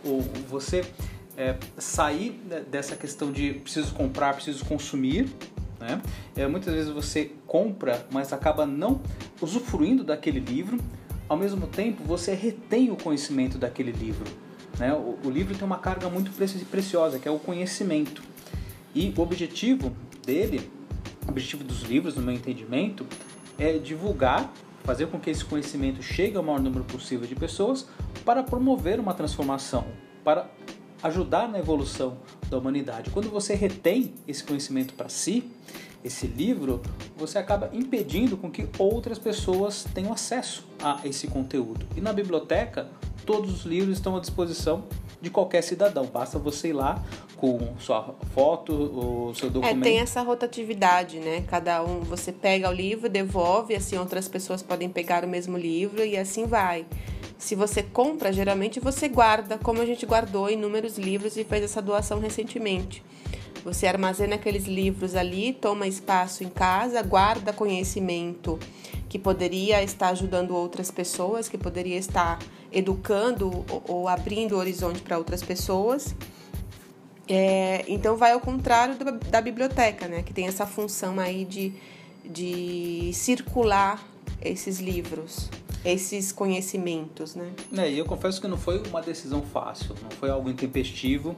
Você 0.49 0.85
é, 1.37 1.57
sair 1.79 2.41
dessa 2.71 2.97
questão 2.97 3.31
de 3.31 3.55
preciso 3.55 3.95
comprar, 3.95 4.35
preciso 4.35 4.65
consumir. 4.65 5.29
Né? 5.79 6.01
É, 6.35 6.47
muitas 6.47 6.73
vezes 6.75 6.91
você 6.91 7.33
compra, 7.47 8.07
mas 8.11 8.33
acaba 8.33 8.65
não 8.65 9.01
usufruindo 9.41 10.03
daquele 10.03 10.41
livro. 10.41 10.79
Ao 11.29 11.37
mesmo 11.37 11.67
tempo, 11.67 12.05
você 12.05 12.35
retém 12.35 12.91
o 12.91 12.97
conhecimento 12.97 13.59
daquele 13.59 13.91
livro. 13.91 14.25
Né? 14.79 14.93
O, 14.93 15.19
o 15.25 15.31
livro 15.31 15.55
tem 15.55 15.65
uma 15.65 15.79
carga 15.79 16.09
muito 16.09 16.31
preciosa, 16.71 17.19
que 17.19 17.29
é 17.29 17.31
o 17.31 17.39
conhecimento. 17.39 18.23
E 18.95 19.13
o 19.17 19.21
objetivo 19.21 19.95
dele, 20.25 20.71
o 21.27 21.31
objetivo 21.31 21.65
dos 21.65 21.83
livros, 21.83 22.17
no 22.17 22.23
meu 22.23 22.35
entendimento, 22.35 23.07
é 23.59 23.79
divulgar, 23.79 24.53
fazer 24.85 25.07
com 25.09 25.19
que 25.19 25.31
esse 25.31 25.45
conhecimento 25.45 26.03
chegue 26.03 26.37
ao 26.37 26.43
maior 26.43 26.61
número 26.61 26.85
possível 26.85 27.27
de 27.27 27.35
pessoas 27.35 27.87
para 28.25 28.43
promover 28.43 29.01
uma 29.01 29.15
transformação, 29.15 29.85
para 30.23 30.49
ajudar 31.03 31.49
na 31.49 31.59
evolução 31.59 32.19
da 32.49 32.59
humanidade. 32.59 33.11
Quando 33.11 33.31
você 33.31 33.55
retém 33.55 34.15
esse 34.27 34.43
conhecimento 34.43 34.95
para 34.95 35.09
si, 35.09 35.51
esse 36.05 36.27
livro, 36.27 36.81
você 37.17 37.39
acaba 37.39 37.69
impedindo 37.73 38.37
com 38.37 38.51
que 38.51 38.69
outras 38.79 39.19
pessoas 39.19 39.85
tenham 39.93 40.13
acesso 40.13 40.65
a 40.81 41.01
esse 41.05 41.27
conteúdo. 41.27 41.85
E 41.97 42.01
na 42.01 42.13
biblioteca, 42.13 42.89
todos 43.27 43.53
os 43.53 43.65
livros 43.65 43.99
estão 43.99 44.17
à 44.17 44.21
disposição 44.21 44.85
de 45.21 45.29
qualquer 45.29 45.63
cidadão. 45.63 46.07
Basta 46.07 46.39
você 46.39 46.69
ir 46.69 46.73
lá 46.73 47.03
com 47.37 47.75
sua 47.79 48.15
foto, 48.33 48.73
o 48.73 49.35
seu 49.35 49.51
documento. 49.51 49.79
É, 49.79 49.83
tem 49.83 49.99
essa 49.99 50.23
rotatividade, 50.23 51.19
né? 51.19 51.43
Cada 51.49 51.83
um, 51.83 52.01
você 52.01 52.33
pega 52.33 52.71
o 52.71 52.73
livro, 52.73 53.09
devolve, 53.09 53.75
assim 53.75 53.99
outras 53.99 54.29
pessoas 54.29 54.63
podem 54.63 54.89
pegar 54.89 55.25
o 55.25 55.29
mesmo 55.29 55.59
livro 55.59 56.05
e 56.05 56.17
assim 56.17 56.47
vai. 56.47 56.87
Se 57.37 57.55
você 57.55 57.83
compra, 57.83 58.33
geralmente 58.33 58.81
você 58.81 59.09
guarda, 59.09 59.59
como 59.59 59.83
a 59.83 59.87
gente 59.87 60.07
guardou 60.07 60.49
inúmeros 60.49 60.97
livros 60.97 61.37
e 61.37 61.45
fez 61.45 61.65
essa 61.65 61.83
doação 61.83 62.19
recentemente. 62.19 63.03
Você 63.67 63.89
armazena 63.89 64.37
aqueles 64.37 64.67
livros 64.67 65.17
ali, 65.17 65.53
toma 65.53 65.89
espaço 65.89 66.45
em 66.45 66.49
casa, 66.49 67.03
guarda 67.03 67.53
conhecimento 67.53 68.61
que 69.09 69.19
poderia 69.19 69.83
estar 69.83 70.11
ajudando 70.11 70.55
outras 70.55 70.89
pessoas, 70.89 71.49
que 71.49 71.59
poderia 71.59 71.99
estar 71.99 72.39
educando 72.71 73.65
ou, 73.89 74.07
abrindo 74.07 74.53
o 74.53 74.59
horizonte 74.59 75.03
para 75.03 75.19
outras 75.19 75.43
pessoas. 75.43 76.15
É, 77.29 77.85
então 77.89 78.17
vai 78.17 78.31
ao 78.31 78.41
contrário 78.41 78.95
da, 78.95 79.11
da, 79.11 79.41
biblioteca, 79.41 80.07
né? 80.07 80.23
Que 80.23 80.33
tem 80.33 80.47
essa 80.47 80.65
função 80.65 81.19
aí 81.19 81.45
de, 81.45 81.73
de 82.25 83.11
circular 83.13 84.01
esses 84.41 84.79
livros 84.79 85.51
esses 85.85 86.33
conhecimentos, 86.33 87.37
né? 87.37 87.53
É, 87.77 87.89
e 87.89 87.97
eu 87.97 88.05
confesso 88.05 88.41
que 88.41 88.49
não 88.49 88.59
foi 88.59 88.83
uma 88.89 89.01
decisão 89.01 89.41
fácil, 89.43 89.95
não 90.03 90.11
foi 90.11 90.29
algo 90.29 90.51
intempestivo, 90.51 91.37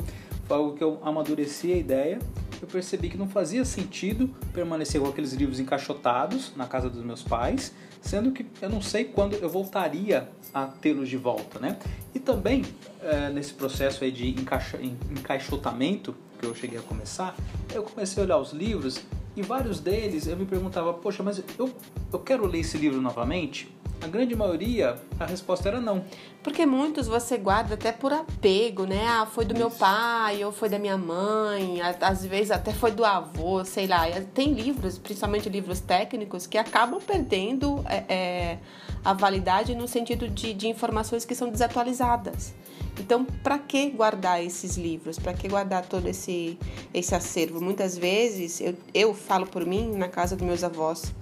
algo 0.55 0.75
que 0.76 0.83
eu 0.83 0.99
amadureci 1.02 1.73
a 1.73 1.76
ideia, 1.76 2.19
eu 2.61 2.67
percebi 2.67 3.09
que 3.09 3.17
não 3.17 3.28
fazia 3.28 3.64
sentido 3.64 4.28
permanecer 4.52 5.00
com 5.00 5.09
aqueles 5.09 5.33
livros 5.33 5.61
encaixotados 5.61 6.52
na 6.57 6.67
casa 6.67 6.90
dos 6.90 7.05
meus 7.05 7.23
pais, 7.23 7.73
sendo 8.00 8.33
que 8.33 8.47
eu 8.61 8.69
não 8.69 8.83
sei 8.83 9.05
quando 9.05 9.35
eu 9.35 9.49
voltaria 9.49 10.28
a 10.52 10.67
tê-los 10.67 11.09
de 11.09 11.17
volta, 11.17 11.59
né? 11.59 11.78
E 12.14 12.19
também 12.19 12.64
é, 13.02 13.31
nesse 13.31 13.55
processo 13.55 14.02
aí 14.02 14.11
de 14.11 14.28
encaixa, 14.28 14.78
encaixotamento 14.83 16.14
que 16.38 16.47
eu 16.47 16.55
cheguei 16.55 16.78
a 16.78 16.83
começar, 16.83 17.37
eu 17.75 17.83
comecei 17.83 18.23
a 18.23 18.26
olhar 18.26 18.38
os 18.38 18.52
livros 18.52 19.05
e 19.37 19.43
vários 19.43 19.78
deles 19.78 20.26
eu 20.26 20.37
me 20.37 20.45
perguntava, 20.45 20.93
poxa, 20.95 21.23
mas 21.23 21.43
eu, 21.59 21.73
eu 22.12 22.19
quero 22.19 22.47
ler 22.47 22.61
esse 22.61 22.79
livro 22.79 23.00
novamente? 23.00 23.69
A 24.00 24.07
grande 24.07 24.37
maioria, 24.37 24.97
a 25.19 25.27
resposta 25.27 25.69
era 25.69 25.81
não. 25.81 26.05
Porque 26.41 26.65
muitos 26.65 27.09
você 27.09 27.37
guarda 27.37 27.75
até 27.75 27.91
por 27.91 28.12
apego, 28.12 28.85
né? 28.85 29.05
Ah, 29.09 29.27
foi 29.27 29.45
do 29.45 29.53
Isso. 29.53 29.61
meu 29.61 29.71
pai, 29.73 30.45
ou 30.45 30.53
foi 30.53 30.69
da 30.69 30.79
minha 30.79 30.97
mãe, 30.97 31.81
às 32.00 32.25
vezes 32.25 32.53
até 32.53 32.73
foi 32.73 32.93
do 32.93 33.05
avô, 33.05 33.65
sei 33.65 33.88
lá. 33.88 34.03
Tem 34.33 34.53
livros, 34.53 34.99
principalmente 34.99 35.49
livros 35.49 35.81
técnicos, 35.81 36.47
que 36.47 36.57
acabam 36.57 37.00
perdendo 37.00 37.85
é, 37.88 38.05
é, 38.09 38.59
a 39.05 39.12
validade 39.12 39.75
no 39.75 39.88
sentido 39.88 40.29
de, 40.29 40.55
de 40.55 40.69
informações 40.69 41.25
que 41.25 41.35
são 41.35 41.50
desatualizadas. 41.50 42.55
Então, 43.00 43.25
para 43.25 43.59
que 43.59 43.91
guardar 43.91 44.43
esses 44.43 44.77
livros? 44.77 45.19
Para 45.19 45.33
que 45.33 45.49
guardar 45.49 45.85
todo 45.85 46.07
esse, 46.07 46.57
esse 46.95 47.15
acervo? 47.17 47.61
Muitas 47.61 47.99
vezes, 47.99 48.61
eu, 48.61 48.77
eu 48.95 49.12
falo 49.12 49.47
por 49.47 49.67
mim, 49.67 49.91
na 49.97 50.09
casa 50.09 50.37
dos 50.37 50.47
meus 50.47 50.62
avós, 50.62 51.12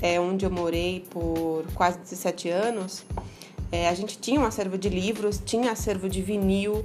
é, 0.00 0.20
onde 0.20 0.44
eu 0.44 0.50
morei 0.50 1.04
por 1.10 1.64
quase 1.74 1.98
17 1.98 2.48
anos, 2.48 3.04
é, 3.70 3.88
a 3.88 3.94
gente 3.94 4.18
tinha 4.18 4.40
um 4.40 4.44
acervo 4.44 4.78
de 4.78 4.88
livros, 4.88 5.40
tinha 5.44 5.72
acervo 5.72 6.08
de 6.08 6.22
vinil 6.22 6.84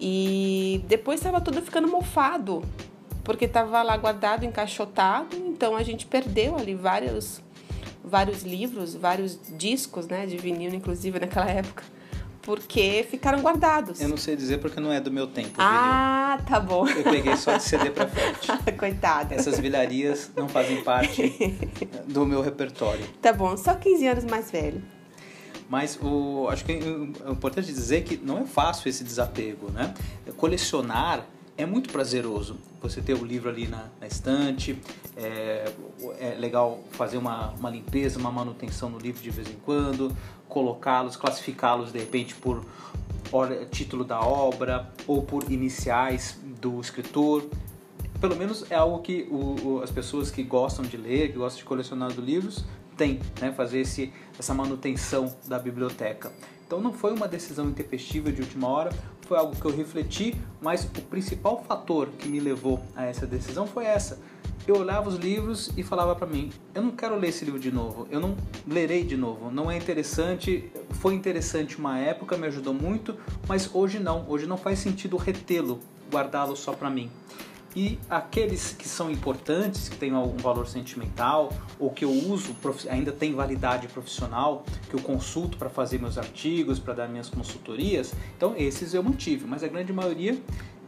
e 0.00 0.82
depois 0.88 1.20
estava 1.20 1.40
tudo 1.40 1.60
ficando 1.62 1.88
mofado, 1.88 2.62
porque 3.22 3.44
estava 3.44 3.82
lá 3.82 3.96
guardado, 3.96 4.44
encaixotado, 4.44 5.36
então 5.36 5.76
a 5.76 5.82
gente 5.82 6.06
perdeu 6.06 6.56
ali 6.56 6.74
vários, 6.74 7.42
vários 8.02 8.42
livros, 8.42 8.94
vários 8.94 9.38
discos 9.56 10.06
né, 10.06 10.26
de 10.26 10.36
vinil, 10.36 10.74
inclusive 10.74 11.18
naquela 11.20 11.50
época 11.50 11.82
porque 12.44 13.06
ficaram 13.10 13.40
guardados. 13.40 14.00
Eu 14.00 14.08
não 14.08 14.16
sei 14.16 14.36
dizer 14.36 14.58
porque 14.58 14.78
não 14.78 14.92
é 14.92 15.00
do 15.00 15.10
meu 15.10 15.26
tempo. 15.26 15.54
Ah, 15.58 16.38
tá 16.46 16.60
bom. 16.60 16.86
Eu 16.86 17.02
peguei 17.02 17.36
só 17.36 17.56
de 17.56 17.62
CD 17.62 17.90
pra 17.90 18.06
frente. 18.06 18.46
Coitada. 18.78 19.34
Essas 19.34 19.58
vilarias 19.58 20.30
não 20.36 20.48
fazem 20.48 20.82
parte 20.82 21.34
do 22.06 22.26
meu 22.26 22.42
repertório. 22.42 23.04
Tá 23.20 23.32
bom, 23.32 23.56
só 23.56 23.74
15 23.74 24.06
anos 24.06 24.24
mais 24.24 24.50
velho. 24.50 24.82
Mas 25.68 25.98
o, 26.00 26.46
acho 26.50 26.64
que 26.64 26.72
é 26.72 27.30
importante 27.30 27.72
dizer 27.72 28.02
que 28.04 28.18
não 28.18 28.38
é 28.38 28.44
fácil 28.44 28.88
esse 28.88 29.02
desapego, 29.02 29.70
né? 29.70 29.94
Colecionar 30.36 31.26
é 31.56 31.64
muito 31.64 31.90
prazeroso 31.90 32.56
você 32.80 33.00
ter 33.00 33.14
o 33.14 33.24
livro 33.24 33.48
ali 33.48 33.66
na, 33.66 33.88
na 34.00 34.06
estante, 34.06 34.78
é, 35.16 35.72
é, 36.18 36.34
legal 36.38 36.80
fazer 36.90 37.16
uma, 37.16 37.50
uma 37.52 37.70
limpeza, 37.70 38.18
uma 38.18 38.30
manutenção 38.30 38.90
no 38.90 38.98
livro 38.98 39.22
de 39.22 39.30
vez 39.30 39.48
em 39.48 39.56
quando, 39.64 40.14
colocá-los, 40.48 41.16
classificá-los 41.16 41.92
de 41.92 41.98
repente 41.98 42.34
por 42.34 42.64
título 43.70 44.04
da 44.04 44.20
obra 44.20 44.92
ou 45.06 45.22
por 45.22 45.50
iniciais 45.50 46.38
do 46.60 46.80
escritor. 46.80 47.44
Pelo 48.20 48.36
menos 48.36 48.70
é 48.70 48.76
algo 48.76 49.00
que 49.00 49.26
o, 49.30 49.56
o, 49.66 49.82
as 49.82 49.90
pessoas 49.90 50.30
que 50.30 50.42
gostam 50.42 50.84
de 50.84 50.96
ler, 50.96 51.32
que 51.32 51.38
gostam 51.38 51.58
de 51.58 51.64
colecionar 51.64 52.10
livros, 52.12 52.64
têm, 52.96 53.20
né? 53.40 53.52
fazer 53.52 53.80
esse, 53.80 54.12
essa 54.38 54.54
manutenção 54.54 55.34
da 55.46 55.58
biblioteca. 55.58 56.32
Então 56.66 56.80
não 56.80 56.92
foi 56.92 57.12
uma 57.12 57.28
decisão 57.28 57.68
intempestiva 57.68 58.32
de 58.32 58.40
última 58.40 58.68
hora, 58.68 58.90
foi 59.24 59.38
algo 59.38 59.56
que 59.56 59.64
eu 59.64 59.74
refleti, 59.74 60.34
mas 60.60 60.84
o 60.84 61.02
principal 61.02 61.62
fator 61.66 62.08
que 62.18 62.28
me 62.28 62.40
levou 62.40 62.80
a 62.94 63.04
essa 63.04 63.26
decisão 63.26 63.66
foi 63.66 63.84
essa. 63.84 64.18
Eu 64.66 64.78
olhava 64.78 65.08
os 65.08 65.16
livros 65.16 65.70
e 65.76 65.82
falava 65.82 66.14
para 66.14 66.26
mim: 66.26 66.50
eu 66.74 66.82
não 66.82 66.90
quero 66.90 67.16
ler 67.16 67.28
esse 67.28 67.44
livro 67.44 67.60
de 67.60 67.70
novo, 67.70 68.06
eu 68.10 68.18
não 68.18 68.34
lerei 68.66 69.04
de 69.04 69.16
novo, 69.16 69.50
não 69.50 69.70
é 69.70 69.76
interessante. 69.76 70.70
Foi 70.90 71.14
interessante 71.14 71.78
uma 71.78 71.98
época, 71.98 72.36
me 72.36 72.46
ajudou 72.46 72.72
muito, 72.72 73.14
mas 73.46 73.68
hoje 73.74 73.98
não, 73.98 74.24
hoje 74.28 74.46
não 74.46 74.56
faz 74.56 74.78
sentido 74.78 75.16
retê-lo, 75.16 75.80
guardá-lo 76.10 76.56
só 76.56 76.72
para 76.72 76.88
mim. 76.88 77.10
E 77.76 77.98
aqueles 78.08 78.72
que 78.72 78.88
são 78.88 79.10
importantes, 79.10 79.88
que 79.88 79.96
têm 79.96 80.12
algum 80.12 80.36
valor 80.36 80.66
sentimental, 80.66 81.52
ou 81.78 81.90
que 81.90 82.04
eu 82.04 82.10
uso, 82.10 82.54
ainda 82.88 83.10
tem 83.10 83.34
validade 83.34 83.88
profissional, 83.88 84.64
que 84.88 84.94
eu 84.94 85.00
consulto 85.00 85.58
para 85.58 85.68
fazer 85.68 86.00
meus 86.00 86.16
artigos, 86.16 86.78
para 86.78 86.94
dar 86.94 87.08
minhas 87.08 87.28
consultorias, 87.28 88.14
então 88.36 88.54
esses 88.56 88.94
eu 88.94 89.02
mantive, 89.02 89.44
mas 89.46 89.64
a 89.64 89.68
grande 89.68 89.92
maioria 89.92 90.38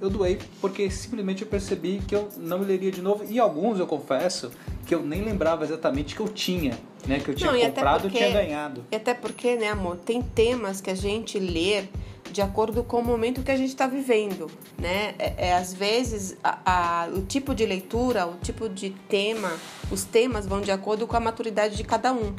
eu 0.01 0.11
doei 0.11 0.39
porque 0.61 0.91
simplesmente 0.91 1.43
eu 1.43 1.49
percebi 1.49 2.01
que 2.07 2.15
eu 2.15 2.29
não 2.37 2.59
leria 2.59 2.91
de 2.91 3.01
novo. 3.01 3.25
E 3.25 3.39
alguns 3.39 3.79
eu 3.79 3.87
confesso 3.87 4.51
que 4.87 4.95
eu 4.95 5.03
nem 5.03 5.23
lembrava 5.23 5.65
exatamente 5.65 6.15
que 6.15 6.21
eu 6.21 6.29
tinha, 6.29 6.79
né? 7.07 7.19
Que 7.19 7.31
eu 7.31 7.35
tinha 7.35 7.51
não, 7.51 7.61
comprado 7.61 8.09
e 8.09 8.11
tinha 8.11 8.31
ganhado. 8.31 8.85
E 8.91 8.97
até 8.97 9.15
porque, 9.15 9.57
né, 9.57 9.69
amor, 9.69 9.97
tem 9.97 10.23
temas 10.23 10.81
que 10.81 10.91
a 10.91 10.95
gente 10.95 11.39
lê 11.39 11.85
de 12.33 12.43
acordo 12.43 12.83
com 12.85 12.99
o 13.01 13.05
momento 13.05 13.43
que 13.43 13.51
a 13.51 13.57
gente 13.57 13.71
está 13.71 13.87
vivendo, 13.87 14.51
né? 14.79 15.15
É, 15.19 15.49
é, 15.49 15.55
às 15.55 15.73
vezes 15.73 16.37
a, 16.43 17.05
a, 17.05 17.09
o 17.09 17.23
tipo 17.23 17.55
de 17.55 17.65
leitura, 17.65 18.27
o 18.27 18.37
tipo 18.37 18.69
de 18.69 18.91
tema, 19.09 19.53
os 19.91 20.05
temas 20.05 20.47
vão 20.47 20.61
de 20.61 20.71
acordo 20.71 21.07
com 21.07 21.17
a 21.17 21.21
maturidade 21.21 21.77
de 21.77 21.85
cada 21.85 22.13
um. 22.13 22.35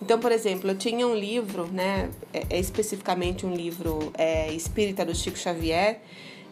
Então, 0.00 0.18
por 0.18 0.32
exemplo, 0.32 0.70
eu 0.70 0.76
tinha 0.76 1.06
um 1.06 1.14
livro, 1.14 1.66
né? 1.66 2.10
É, 2.32 2.46
é 2.50 2.58
especificamente 2.58 3.46
um 3.46 3.54
livro 3.54 4.12
é, 4.18 4.52
espírita 4.52 5.04
do 5.04 5.14
Chico 5.14 5.38
Xavier 5.38 6.00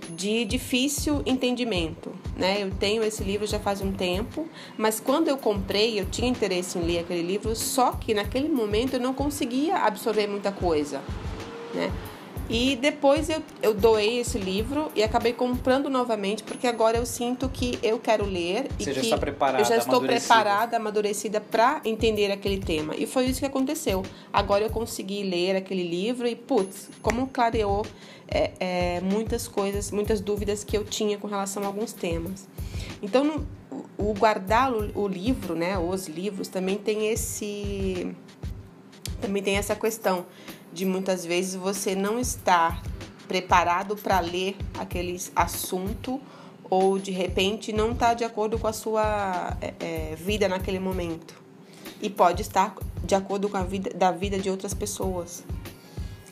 de 0.09 0.45
difícil 0.45 1.23
entendimento, 1.27 2.13
né? 2.37 2.63
Eu 2.63 2.71
tenho 2.71 3.03
esse 3.03 3.23
livro 3.23 3.47
já 3.47 3.59
faz 3.59 3.81
um 3.81 3.93
tempo, 3.93 4.49
mas 4.77 4.99
quando 4.99 5.29
eu 5.29 5.37
comprei, 5.37 6.01
eu 6.01 6.07
tinha 6.07 6.29
interesse 6.29 6.79
em 6.79 6.83
ler 6.83 7.01
aquele 7.01 7.23
livro, 7.23 7.55
só 7.55 7.93
que 7.93 8.15
naquele 8.15 8.49
momento 8.49 8.95
eu 8.95 9.01
não 9.01 9.13
conseguia 9.13 9.77
absorver 9.79 10.27
muita 10.27 10.51
coisa, 10.51 11.01
né? 11.75 11.93
E 12.53 12.75
depois 12.75 13.31
eu, 13.31 13.41
eu 13.63 13.73
doei 13.73 14.19
esse 14.19 14.37
livro 14.37 14.91
e 14.97 15.05
acabei 15.05 15.33
comprando 15.33 15.89
novamente, 15.89 16.43
porque 16.43 16.67
agora 16.67 16.99
eu 16.99 17.07
sinto 17.07 17.49
que 17.49 17.79
eu 17.81 18.01
quero 18.01 18.25
ler 18.25 18.67
Você 18.77 18.91
e 18.91 18.93
já 18.93 19.01
que 19.01 19.07
está 19.07 19.19
preparada, 19.19 19.63
eu 19.63 19.65
já 19.65 19.77
estou 19.77 20.01
preparada, 20.01 20.77
amadurecida 20.77 21.41
para 21.41 21.81
entender 21.85 22.33
aquele 22.33 22.59
tema. 22.59 22.97
E 22.97 23.07
foi 23.07 23.27
isso 23.27 23.39
que 23.39 23.47
aconteceu. 23.47 24.03
Agora 24.33 24.65
eu 24.65 24.71
consegui 24.71 25.23
ler 25.23 25.55
aquele 25.55 25.85
livro 25.85 26.27
e, 26.27 26.35
putz, 26.35 26.91
como 27.01 27.29
clareou 27.29 27.87
é, 28.27 28.51
é, 28.59 29.01
muitas 29.01 29.47
coisas, 29.47 29.93
muitas 29.93 30.21
dúvidas 30.21 30.65
que 30.65 30.77
eu 30.77 30.83
tinha 30.83 31.17
com 31.19 31.29
relação 31.29 31.63
a 31.63 31.67
alguns 31.67 31.93
temas. 31.93 32.49
Então, 33.01 33.23
no, 33.23 33.47
o 33.97 34.13
guardar 34.13 34.73
o, 34.73 34.91
o 35.01 35.07
livro, 35.07 35.55
né, 35.55 35.79
os 35.79 36.09
livros, 36.09 36.49
também 36.49 36.77
tem 36.77 37.13
esse 37.13 38.13
também 39.21 39.43
tem 39.43 39.57
essa 39.57 39.77
questão 39.77 40.27
de 40.73 40.85
muitas 40.85 41.25
vezes 41.25 41.55
você 41.55 41.95
não 41.95 42.19
estar 42.19 42.83
preparado 43.27 43.97
para 43.97 44.21
ler 44.21 44.57
aquele 44.79 45.21
assunto 45.37 46.21
ou 46.69 46.99
de 46.99 47.11
repente 47.11 47.73
não 47.73 47.93
está 47.93 48.15
de 48.15 48.25
acordo 48.25 48.59
com 48.59 48.67
a 48.67 48.73
sua 48.73 49.57
é, 49.61 49.75
é, 49.81 50.17
vida 50.17 50.49
naquele 50.49 50.79
momento. 50.79 51.35
e 52.03 52.09
pode 52.09 52.43
estar 52.43 52.75
de 53.05 53.15
acordo 53.15 53.49
com 53.49 53.57
a 53.57 53.63
vida 53.63 53.91
da 53.91 54.11
vida 54.11 54.39
de 54.39 54.49
outras 54.49 54.73
pessoas. 54.73 55.45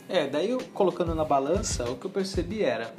É, 0.08 0.26
daí 0.26 0.50
eu 0.50 0.58
colocando 0.72 1.14
na 1.14 1.24
balança, 1.24 1.84
o 1.90 1.96
que 1.96 2.06
eu 2.06 2.10
percebi 2.10 2.62
era 2.62 2.94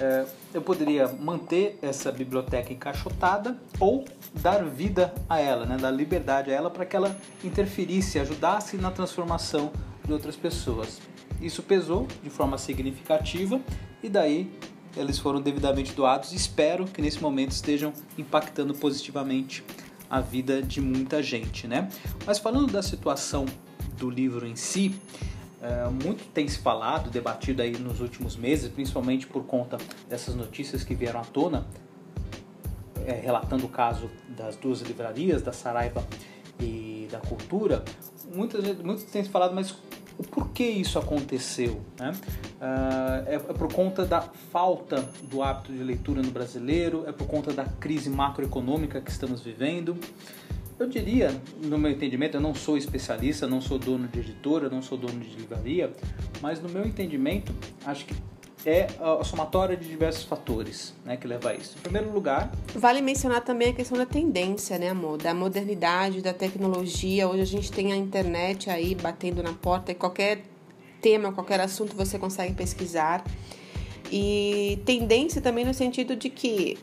é, 0.00 0.24
eu 0.52 0.60
poderia 0.60 1.06
manter 1.06 1.78
essa 1.80 2.10
biblioteca 2.10 2.72
encaixotada 2.72 3.56
ou 3.78 4.04
dar 4.34 4.64
vida 4.64 5.14
a 5.28 5.38
ela, 5.38 5.64
né, 5.64 5.76
dar 5.76 5.90
liberdade 5.90 6.50
a 6.50 6.54
ela 6.54 6.70
para 6.70 6.84
que 6.84 6.96
ela 6.96 7.16
interferisse, 7.44 8.18
ajudasse 8.18 8.76
na 8.76 8.90
transformação 8.90 9.70
de 10.04 10.12
outras 10.12 10.36
pessoas. 10.36 11.00
Isso 11.40 11.62
pesou 11.62 12.06
de 12.22 12.30
forma 12.30 12.58
significativa 12.58 13.60
e 14.02 14.08
daí 14.08 14.50
eles 14.96 15.18
foram 15.18 15.40
devidamente 15.40 15.92
doados. 15.92 16.32
Espero 16.32 16.84
que 16.84 17.00
nesse 17.00 17.20
momento 17.20 17.52
estejam 17.52 17.92
impactando 18.18 18.74
positivamente 18.74 19.64
a 20.08 20.20
vida 20.20 20.62
de 20.62 20.80
muita 20.80 21.22
gente, 21.22 21.66
né? 21.66 21.88
Mas 22.26 22.38
falando 22.38 22.70
da 22.70 22.82
situação 22.82 23.46
do 23.96 24.10
livro 24.10 24.46
em 24.46 24.56
si, 24.56 24.94
é, 25.62 25.88
muito 25.88 26.24
tem 26.34 26.46
se 26.48 26.58
falado, 26.58 27.08
debatido 27.08 27.62
aí 27.62 27.78
nos 27.78 28.00
últimos 28.00 28.36
meses, 28.36 28.68
principalmente 28.68 29.26
por 29.26 29.44
conta 29.44 29.78
dessas 30.08 30.34
notícias 30.34 30.84
que 30.84 30.94
vieram 30.94 31.20
à 31.20 31.24
tona, 31.24 31.66
é, 33.06 33.12
relatando 33.12 33.64
o 33.64 33.68
caso 33.68 34.10
das 34.36 34.56
duas 34.56 34.80
livrarias, 34.82 35.40
da 35.40 35.52
Saraiva 35.52 36.06
e 36.60 37.08
da 37.10 37.18
Cultura. 37.18 37.84
Muitas, 38.34 38.62
muitos 38.78 39.04
têm 39.04 39.24
se 39.24 39.30
falado, 39.30 39.54
mas 39.54 39.74
o 40.18 40.22
porquê 40.22 40.64
isso 40.64 40.98
aconteceu? 40.98 41.80
Né? 41.98 42.12
Uh, 42.12 43.28
é, 43.28 43.34
é, 43.34 43.38
por 43.38 43.72
conta 43.72 44.04
da 44.04 44.20
falta 44.20 45.08
do 45.22 45.42
hábito 45.42 45.72
de 45.72 45.82
leitura 45.82 46.22
no 46.22 46.30
brasileiro, 46.30 47.04
é 47.06 47.12
por 47.12 47.26
conta 47.26 47.52
da 47.52 47.64
crise 47.64 48.10
macroeconômica 48.10 49.00
que 49.00 49.10
estamos 49.10 49.42
vivendo. 49.42 49.96
Eu 50.78 50.88
diria, 50.88 51.30
no 51.62 51.78
meu 51.78 51.90
entendimento, 51.90 52.36
eu 52.36 52.40
não 52.40 52.54
sou 52.54 52.76
especialista, 52.76 53.46
não 53.46 53.60
sou 53.60 53.78
dono 53.78 54.08
de 54.08 54.18
editora, 54.18 54.68
não 54.68 54.82
sou 54.82 54.98
dono 54.98 55.20
de 55.20 55.36
livraria, 55.36 55.92
mas 56.40 56.60
no 56.60 56.68
meu 56.68 56.84
entendimento, 56.84 57.54
acho 57.84 58.04
que 58.04 58.14
é 58.66 58.86
a 59.00 59.24
somatória 59.24 59.76
de 59.76 59.88
diversos 59.88 60.24
fatores 60.24 60.94
né, 61.04 61.16
que 61.16 61.26
leva 61.26 61.50
a 61.50 61.54
isso. 61.54 61.76
Em 61.78 61.82
primeiro 61.82 62.12
lugar. 62.12 62.50
Vale 62.74 63.00
mencionar 63.00 63.42
também 63.42 63.70
a 63.70 63.72
questão 63.72 63.96
da 63.98 64.06
tendência, 64.06 64.78
né, 64.78 64.90
amor? 64.90 65.18
Da 65.18 65.34
modernidade, 65.34 66.20
da 66.20 66.32
tecnologia. 66.32 67.28
Hoje 67.28 67.42
a 67.42 67.46
gente 67.46 67.72
tem 67.72 67.92
a 67.92 67.96
internet 67.96 68.70
aí 68.70 68.94
batendo 68.94 69.42
na 69.42 69.52
porta 69.52 69.92
e 69.92 69.94
qualquer 69.94 70.42
tema, 71.00 71.32
qualquer 71.32 71.60
assunto 71.60 71.96
você 71.96 72.18
consegue 72.18 72.54
pesquisar. 72.54 73.24
E 74.10 74.80
tendência 74.84 75.40
também 75.40 75.64
no 75.64 75.72
sentido 75.72 76.14
de 76.14 76.28
que 76.28 76.78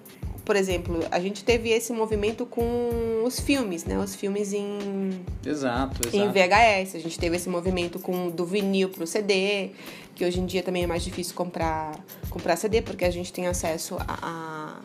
por 0.50 0.56
exemplo, 0.56 1.01
a 1.12 1.20
gente 1.20 1.44
teve 1.44 1.70
esse 1.70 1.94
movimento 1.94 2.44
com 2.44 3.22
os 3.24 3.39
filmes, 3.39 3.86
né? 3.86 4.00
Os 4.00 4.15
filmes 4.15 4.51
em 4.51 5.24
exato, 5.46 6.01
exato. 6.08 6.18
em 6.18 6.27
VHS. 6.27 6.96
A 6.96 7.00
gente 7.00 7.20
teve 7.20 7.36
esse 7.36 7.48
movimento 7.48 8.00
com 8.00 8.32
do 8.32 8.48
vinil 8.48 8.89
para 8.89 9.03
o 9.03 9.06
CD, 9.06 9.70
que 10.15 10.25
hoje 10.25 10.39
em 10.39 10.48
dia 10.48 10.63
também 10.63 10.86
é 10.86 10.88
mais 10.88 11.03
difícil 11.03 11.36
comprar 11.36 12.03
comprar 12.32 12.56
CD 12.56 12.82
porque 12.82 13.06
a 13.06 13.12
gente 13.12 13.32
tem 13.32 13.46
acesso 13.46 13.96
a, 14.00 14.79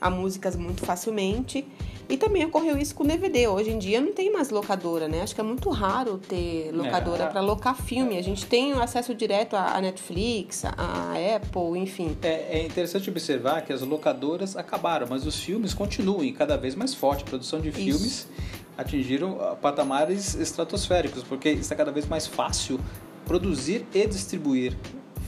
a, 0.00 0.08
a 0.08 0.10
músicas 0.10 0.56
muito 0.56 0.84
facilmente. 0.84 1.64
E 2.08 2.16
também 2.16 2.44
ocorreu 2.44 2.76
isso 2.76 2.94
com 2.94 3.04
DVD. 3.04 3.48
Hoje 3.48 3.70
em 3.70 3.78
dia 3.78 4.00
não 4.00 4.12
tem 4.12 4.30
mais 4.30 4.50
locadora, 4.50 5.08
né? 5.08 5.22
Acho 5.22 5.34
que 5.34 5.40
é 5.40 5.44
muito 5.44 5.70
raro 5.70 6.18
ter 6.18 6.70
locadora 6.72 7.24
é. 7.24 7.26
para 7.28 7.40
locar 7.40 7.74
filme. 7.74 8.18
A 8.18 8.22
gente 8.22 8.44
tem 8.46 8.72
acesso 8.72 9.14
direto 9.14 9.56
à 9.56 9.80
Netflix, 9.80 10.64
à 10.64 11.14
Apple, 11.36 11.78
enfim. 11.78 12.16
É, 12.22 12.58
é, 12.58 12.66
interessante 12.66 13.08
observar 13.08 13.62
que 13.62 13.72
as 13.72 13.80
locadoras 13.80 14.56
acabaram, 14.56 15.06
mas 15.08 15.26
os 15.26 15.40
filmes 15.40 15.72
continuam 15.72 16.30
cada 16.32 16.56
vez 16.56 16.74
mais 16.74 16.94
forte. 16.94 17.22
A 17.22 17.26
produção 17.26 17.60
de 17.60 17.72
filmes 17.72 18.02
isso. 18.02 18.28
atingiram 18.76 19.38
ah, 19.40 19.56
patamares 19.56 20.34
estratosféricos, 20.34 21.22
porque 21.22 21.48
está 21.48 21.74
cada 21.74 21.90
vez 21.90 22.06
mais 22.06 22.26
fácil 22.26 22.78
produzir 23.24 23.86
e 23.94 24.06
distribuir 24.06 24.76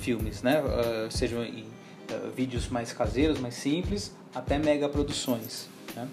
filmes, 0.00 0.42
né? 0.42 0.62
Uh, 0.62 1.10
sejam 1.10 1.42
em 1.42 1.62
uh, 1.62 2.30
vídeos 2.36 2.68
mais 2.68 2.92
caseiros, 2.92 3.40
mais 3.40 3.54
simples, 3.54 4.14
até 4.34 4.58
mega 4.58 4.88
produções. 4.88 5.68
Né? 5.94 6.06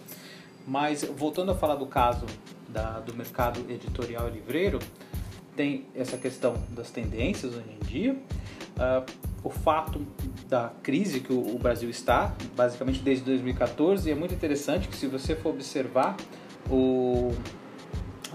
Mas 0.66 1.04
voltando 1.04 1.52
a 1.52 1.56
falar 1.56 1.76
do 1.76 1.86
caso 1.86 2.26
da, 2.70 3.00
do 3.00 3.14
mercado 3.14 3.60
editorial 3.70 4.28
e 4.30 4.32
livreiro, 4.32 4.80
tem 5.56 5.86
essa 5.94 6.18
questão 6.18 6.56
das 6.70 6.90
tendências 6.90 7.54
hoje 7.54 7.78
em 7.82 7.86
dia, 7.86 8.14
uh, 8.14 9.06
o 9.44 9.50
fato 9.50 10.06
da 10.48 10.72
crise 10.82 11.20
que 11.20 11.32
o, 11.32 11.56
o, 11.56 11.60
Brasil 11.60 11.90
está, 11.90 12.34
basicamente 12.56 13.00
desde 13.00 13.26
2014, 13.26 14.10
e 14.10 14.12
é 14.12 14.16
muito 14.16 14.34
interessante 14.34 14.88
que 14.88 14.96
se 14.96 15.06
você 15.08 15.36
for 15.36 15.50
observar 15.50 16.16
o 16.70 17.32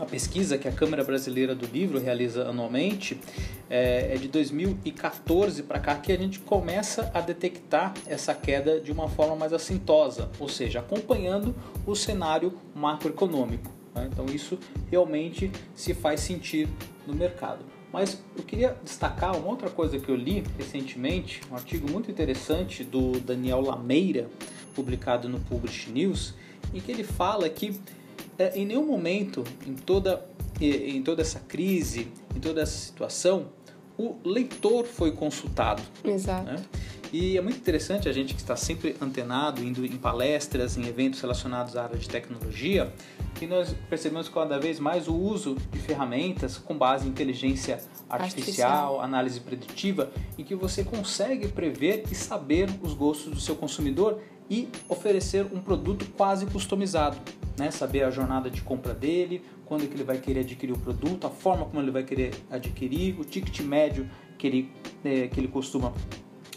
a 0.00 0.06
pesquisa 0.06 0.56
que 0.56 0.68
a 0.68 0.72
Câmara 0.72 1.02
Brasileira 1.02 1.54
do 1.54 1.66
Livro 1.66 1.98
realiza 1.98 2.48
anualmente 2.48 3.20
é, 3.68 4.14
é 4.14 4.16
de 4.16 4.28
2014 4.28 5.62
para 5.64 5.80
cá 5.80 5.96
que 5.96 6.12
a 6.12 6.16
gente 6.16 6.38
começa 6.40 7.10
a 7.12 7.20
detectar 7.20 7.94
essa 8.06 8.34
queda 8.34 8.80
de 8.80 8.92
uma 8.92 9.08
forma 9.08 9.34
mais 9.34 9.52
assintosa, 9.52 10.30
ou 10.38 10.48
seja, 10.48 10.80
acompanhando 10.80 11.54
o 11.86 11.94
cenário 11.94 12.54
macroeconômico. 12.74 13.70
Né? 13.94 14.08
Então 14.12 14.26
isso 14.26 14.58
realmente 14.90 15.50
se 15.74 15.94
faz 15.94 16.20
sentir 16.20 16.68
no 17.06 17.14
mercado. 17.14 17.64
Mas 17.92 18.22
eu 18.36 18.44
queria 18.44 18.76
destacar 18.84 19.36
uma 19.36 19.48
outra 19.48 19.70
coisa 19.70 19.98
que 19.98 20.08
eu 20.08 20.14
li 20.14 20.44
recentemente, 20.58 21.40
um 21.50 21.54
artigo 21.54 21.90
muito 21.90 22.10
interessante 22.10 22.84
do 22.84 23.18
Daniel 23.18 23.62
Lameira, 23.62 24.28
publicado 24.74 25.28
no 25.28 25.40
Publish 25.40 25.90
News, 25.90 26.34
em 26.72 26.80
que 26.80 26.92
ele 26.92 27.02
fala 27.02 27.48
que 27.48 27.80
é, 28.38 28.56
em 28.58 28.64
nenhum 28.64 28.86
momento, 28.86 29.44
em 29.66 29.74
toda, 29.74 30.24
em 30.60 31.02
toda 31.02 31.22
essa 31.22 31.40
crise, 31.40 32.08
em 32.34 32.40
toda 32.40 32.62
essa 32.62 32.78
situação, 32.78 33.46
o 33.98 34.16
leitor 34.24 34.86
foi 34.86 35.12
consultado. 35.12 35.82
Exato. 36.04 36.44
Né? 36.44 36.56
E 37.12 37.38
é 37.38 37.40
muito 37.40 37.56
interessante 37.56 38.08
a 38.08 38.12
gente 38.12 38.34
que 38.34 38.40
está 38.40 38.54
sempre 38.54 38.94
antenado, 39.00 39.64
indo 39.64 39.84
em 39.84 39.96
palestras, 39.96 40.76
em 40.76 40.86
eventos 40.86 41.20
relacionados 41.20 41.74
à 41.74 41.84
área 41.84 41.96
de 41.96 42.08
tecnologia, 42.08 42.92
que 43.34 43.46
nós 43.46 43.74
percebemos 43.88 44.28
cada 44.28 44.58
vez 44.58 44.78
mais 44.78 45.08
o 45.08 45.14
uso 45.14 45.56
de 45.72 45.78
ferramentas 45.78 46.58
com 46.58 46.76
base 46.76 47.06
em 47.06 47.10
inteligência 47.10 47.80
artificial, 48.10 48.20
artificial, 48.20 49.00
análise 49.00 49.40
preditiva, 49.40 50.12
em 50.36 50.44
que 50.44 50.54
você 50.54 50.84
consegue 50.84 51.48
prever 51.48 52.04
e 52.10 52.14
saber 52.14 52.68
os 52.82 52.92
gostos 52.92 53.32
do 53.32 53.40
seu 53.40 53.56
consumidor 53.56 54.20
e 54.50 54.68
oferecer 54.88 55.46
um 55.52 55.60
produto 55.60 56.06
quase 56.16 56.46
customizado, 56.46 57.16
né? 57.58 57.70
Saber 57.70 58.02
a 58.04 58.10
jornada 58.10 58.50
de 58.50 58.62
compra 58.62 58.94
dele, 58.94 59.42
quando 59.66 59.86
que 59.86 59.94
ele 59.94 60.04
vai 60.04 60.18
querer 60.18 60.40
adquirir 60.40 60.72
o 60.72 60.78
produto, 60.78 61.26
a 61.26 61.30
forma 61.30 61.66
como 61.66 61.80
ele 61.82 61.90
vai 61.90 62.02
querer 62.02 62.34
adquirir, 62.50 63.18
o 63.20 63.24
ticket 63.24 63.60
médio 63.60 64.08
que 64.38 64.46
ele, 64.46 64.72
é, 65.04 65.28
que 65.28 65.38
ele 65.38 65.48
costuma 65.48 65.92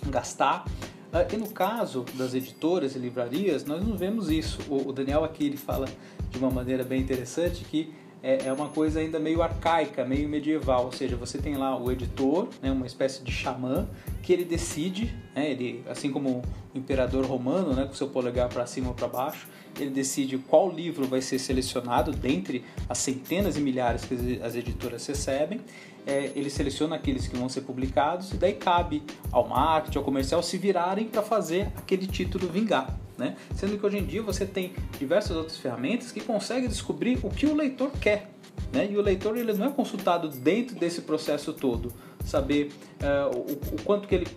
gastar. 0.07 0.65
Ah, 1.11 1.27
e 1.31 1.35
no 1.35 1.49
caso 1.49 2.05
das 2.13 2.33
editoras 2.33 2.95
e 2.95 2.99
livrarias, 2.99 3.65
nós 3.65 3.85
não 3.85 3.97
vemos 3.97 4.29
isso. 4.29 4.59
O 4.69 4.93
Daniel 4.93 5.25
aqui 5.25 5.45
ele 5.45 5.57
fala 5.57 5.85
de 6.29 6.37
uma 6.37 6.49
maneira 6.49 6.85
bem 6.85 7.01
interessante 7.01 7.65
que 7.65 7.93
é, 8.23 8.47
é 8.47 8.53
uma 8.53 8.69
coisa 8.69 8.99
ainda 8.99 9.19
meio 9.19 9.41
arcaica, 9.41 10.05
meio 10.05 10.29
medieval, 10.29 10.85
ou 10.85 10.91
seja, 10.91 11.15
você 11.15 11.37
tem 11.37 11.55
lá 11.55 11.77
o 11.77 11.91
editor, 11.91 12.49
né, 12.61 12.71
uma 12.71 12.85
espécie 12.85 13.23
de 13.23 13.31
xamã, 13.31 13.87
que 14.21 14.31
ele 14.31 14.45
decide, 14.45 15.13
né, 15.35 15.49
ele, 15.49 15.83
assim 15.89 16.11
como 16.11 16.43
o 16.73 16.77
imperador 16.77 17.25
romano, 17.25 17.73
né, 17.73 17.85
com 17.85 17.93
seu 17.93 18.07
polegar 18.07 18.49
para 18.49 18.65
cima 18.65 18.89
ou 18.89 18.93
para 18.93 19.07
baixo, 19.07 19.47
ele 19.79 19.89
decide 19.89 20.37
qual 20.37 20.69
livro 20.69 21.07
vai 21.07 21.21
ser 21.21 21.39
selecionado 21.39 22.11
dentre 22.11 22.63
as 22.87 22.97
centenas 22.97 23.57
e 23.57 23.61
milhares 23.61 24.03
que 24.05 24.39
as 24.43 24.55
editoras 24.55 25.05
recebem. 25.07 25.61
É, 26.05 26.31
ele 26.35 26.49
seleciona 26.49 26.95
aqueles 26.95 27.27
que 27.27 27.37
vão 27.37 27.47
ser 27.47 27.61
publicados 27.61 28.31
e 28.31 28.35
daí 28.35 28.53
cabe 28.53 29.03
ao 29.31 29.47
marketing, 29.47 29.99
ao 29.99 30.03
comercial 30.03 30.41
se 30.41 30.57
virarem 30.57 31.07
para 31.07 31.21
fazer 31.21 31.71
aquele 31.77 32.07
título 32.07 32.47
vingar. 32.47 32.99
Né? 33.17 33.35
Sendo 33.55 33.77
que 33.77 33.85
hoje 33.85 33.97
em 33.97 34.05
dia 34.05 34.21
você 34.21 34.45
tem 34.45 34.73
diversas 34.97 35.35
outras 35.35 35.57
ferramentas 35.57 36.11
que 36.11 36.21
conseguem 36.21 36.67
descobrir 36.67 37.19
o 37.23 37.29
que 37.29 37.45
o 37.45 37.55
leitor 37.55 37.91
quer. 37.99 38.31
Né? 38.71 38.89
E 38.89 38.97
o 38.97 39.01
leitor 39.01 39.37
ele 39.37 39.53
não 39.53 39.67
é 39.67 39.69
consultado 39.69 40.29
dentro 40.29 40.75
desse 40.75 41.01
processo 41.01 41.53
todo, 41.53 41.93
saber 42.25 42.71
uh, 43.01 43.35
o, 43.35 43.75
o, 43.75 43.81
quanto 43.83 44.07
que 44.07 44.15
ele 44.15 44.27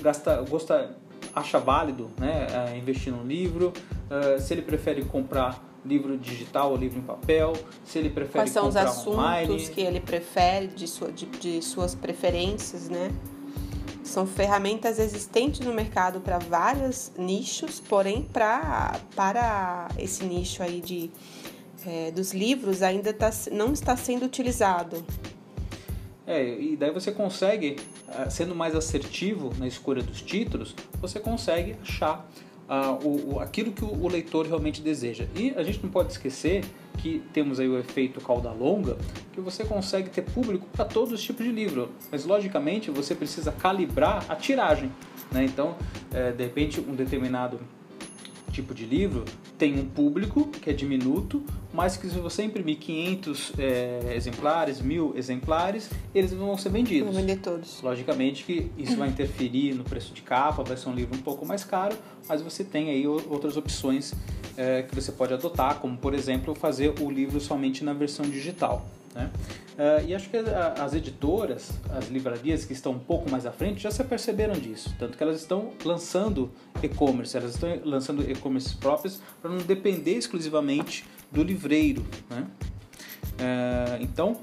gasta, 0.00 0.42
gosta, 0.42 0.96
acha 1.34 1.58
válido 1.58 2.10
né? 2.18 2.46
Uh, 2.48 2.76
investir 2.76 3.12
num 3.12 3.24
livro, 3.24 3.72
uh, 4.10 4.40
se 4.40 4.52
ele 4.52 4.62
prefere 4.62 5.04
comprar 5.04 5.62
livro 5.84 6.16
digital 6.16 6.70
ou 6.70 6.76
livro 6.76 6.98
em 6.98 7.02
papel, 7.02 7.52
se 7.84 7.98
ele 7.98 8.08
prefere 8.08 8.44
Quais 8.44 8.50
são 8.50 8.68
os 8.68 8.76
assuntos 8.76 9.18
online. 9.18 9.68
que 9.68 9.80
ele 9.80 10.00
prefere, 10.00 10.68
de, 10.68 10.86
sua, 10.86 11.10
de, 11.10 11.26
de 11.26 11.62
suas 11.62 11.94
preferências, 11.94 12.88
né? 12.88 13.10
São 14.02 14.26
ferramentas 14.26 14.98
existentes 14.98 15.60
no 15.60 15.72
mercado 15.72 16.20
para 16.20 16.38
vários 16.38 17.12
nichos, 17.16 17.80
porém 17.80 18.28
pra, 18.32 19.00
para 19.14 19.88
esse 19.98 20.24
nicho 20.24 20.62
aí 20.62 20.80
de, 20.80 21.10
é, 21.86 22.10
dos 22.10 22.32
livros 22.32 22.82
ainda 22.82 23.12
tá, 23.12 23.30
não 23.50 23.72
está 23.72 23.96
sendo 23.96 24.24
utilizado. 24.24 25.04
É, 26.26 26.42
e 26.46 26.76
daí 26.76 26.90
você 26.90 27.10
consegue, 27.10 27.76
ah, 28.08 28.30
sendo 28.30 28.54
mais 28.54 28.74
assertivo 28.74 29.50
na 29.58 29.66
escolha 29.66 30.02
dos 30.02 30.22
títulos, 30.22 30.74
você 31.00 31.18
consegue 31.18 31.76
achar 31.82 32.28
uh, 32.68 33.34
o, 33.34 33.40
aquilo 33.40 33.72
que 33.72 33.84
o, 33.84 34.08
leitor 34.08 34.46
realmente 34.46 34.80
deseja. 34.80 35.26
E 35.34 35.50
a 35.56 35.62
gente 35.62 35.82
não 35.82 35.90
pode 35.90 36.12
esquecer 36.12 36.64
que 36.98 37.22
temos 37.32 37.58
aí 37.58 37.68
o 37.68 37.78
efeito 37.78 38.20
cauda 38.20 38.50
longa, 38.50 38.96
que 39.32 39.40
você 39.40 39.64
consegue 39.64 40.10
ter 40.10 40.22
público 40.22 40.66
para 40.72 40.84
todos 40.84 41.12
os 41.12 41.22
tipos 41.22 41.44
de 41.44 41.52
livro, 41.52 41.90
mas 42.10 42.24
logicamente 42.24 42.90
você 42.90 43.14
precisa 43.14 43.52
calibrar 43.52 44.24
a 44.28 44.36
tiragem. 44.36 44.90
Né? 45.30 45.44
Então, 45.44 45.76
é, 46.12 46.32
de 46.32 46.44
repente, 46.44 46.80
um 46.80 46.94
determinado 46.94 47.58
tipo 48.52 48.74
de 48.74 48.84
livro 48.84 49.24
tem 49.58 49.78
um 49.78 49.84
público 49.84 50.48
que 50.48 50.70
é 50.70 50.72
diminuto, 50.72 51.42
mas 51.72 51.96
que 51.96 52.08
se 52.08 52.18
você 52.18 52.42
imprimir 52.42 52.78
500 52.78 53.52
é, 53.58 54.12
exemplares, 54.14 54.80
mil 54.80 55.12
exemplares, 55.16 55.90
eles 56.14 56.32
vão 56.32 56.56
ser 56.58 56.68
vendidos. 56.68 57.12
Vão 57.12 57.20
vender 57.20 57.38
todos. 57.38 57.80
Logicamente 57.82 58.44
que 58.44 58.70
isso 58.76 58.96
vai 58.96 59.08
interferir 59.10 59.74
no 59.74 59.84
preço 59.84 60.12
de 60.12 60.22
capa, 60.22 60.62
vai 60.62 60.76
ser 60.76 60.88
um 60.88 60.94
livro 60.94 61.16
um 61.16 61.22
pouco 61.22 61.46
mais 61.46 61.64
caro, 61.64 61.96
mas 62.28 62.42
você 62.42 62.62
tem 62.62 62.90
aí 62.90 63.06
outras 63.06 63.56
opções 63.56 64.14
é, 64.56 64.82
que 64.82 64.94
você 64.94 65.10
pode 65.10 65.32
adotar, 65.32 65.78
como 65.78 65.96
por 65.96 66.14
exemplo 66.14 66.54
fazer 66.54 66.94
o 67.00 67.10
livro 67.10 67.40
somente 67.40 67.82
na 67.82 67.92
versão 67.92 68.24
digital. 68.24 68.86
Né? 69.14 69.30
Uh, 69.72 70.06
e 70.06 70.14
acho 70.14 70.28
que 70.28 70.36
as 70.36 70.94
editoras, 70.94 71.70
as 71.90 72.08
livrarias 72.08 72.64
que 72.64 72.72
estão 72.72 72.92
um 72.92 72.98
pouco 72.98 73.30
mais 73.30 73.46
à 73.46 73.52
frente 73.52 73.82
já 73.82 73.90
se 73.90 74.02
perceberam 74.04 74.54
disso, 74.54 74.94
tanto 74.98 75.16
que 75.16 75.22
elas 75.22 75.40
estão 75.40 75.72
lançando 75.84 76.50
e-commerce, 76.82 77.36
elas 77.36 77.54
estão 77.54 77.80
lançando 77.84 78.22
e-commerce 78.30 78.76
próprios 78.76 79.20
para 79.40 79.50
não 79.50 79.58
depender 79.58 80.14
exclusivamente 80.14 81.04
do 81.30 81.42
livreiro. 81.42 82.04
Né? 82.28 82.46
Uh, 83.32 84.02
então, 84.02 84.38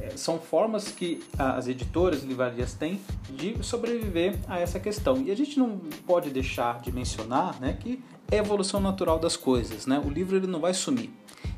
eh, 0.00 0.12
são 0.16 0.38
formas 0.38 0.88
que 0.88 1.22
as 1.38 1.68
editoras 1.68 2.22
e 2.22 2.26
livrarias 2.26 2.74
têm 2.74 3.00
de 3.30 3.62
sobreviver 3.62 4.36
a 4.48 4.58
essa 4.58 4.80
questão. 4.80 5.22
E 5.22 5.30
a 5.30 5.36
gente 5.36 5.58
não 5.58 5.78
pode 6.06 6.30
deixar 6.30 6.80
de 6.80 6.92
mencionar 6.92 7.60
né, 7.60 7.76
que 7.78 8.02
é 8.30 8.36
a 8.36 8.38
evolução 8.40 8.80
natural 8.80 9.18
das 9.18 9.36
coisas. 9.36 9.86
Né? 9.86 10.02
O 10.04 10.10
livro 10.10 10.36
ele 10.36 10.46
não 10.46 10.60
vai 10.60 10.74
sumir, 10.74 11.10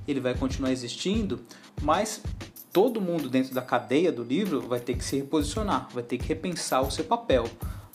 ele 0.08 0.20
vai 0.20 0.34
continuar 0.34 0.72
existindo, 0.72 1.40
mas 1.82 2.22
todo 2.72 3.00
mundo 3.00 3.28
dentro 3.28 3.54
da 3.54 3.62
cadeia 3.62 4.10
do 4.10 4.22
livro 4.22 4.60
vai 4.60 4.80
ter 4.80 4.96
que 4.96 5.04
se 5.04 5.16
reposicionar, 5.16 5.88
vai 5.92 6.02
ter 6.02 6.18
que 6.18 6.26
repensar 6.26 6.82
o 6.82 6.90
seu 6.90 7.04
papel. 7.04 7.44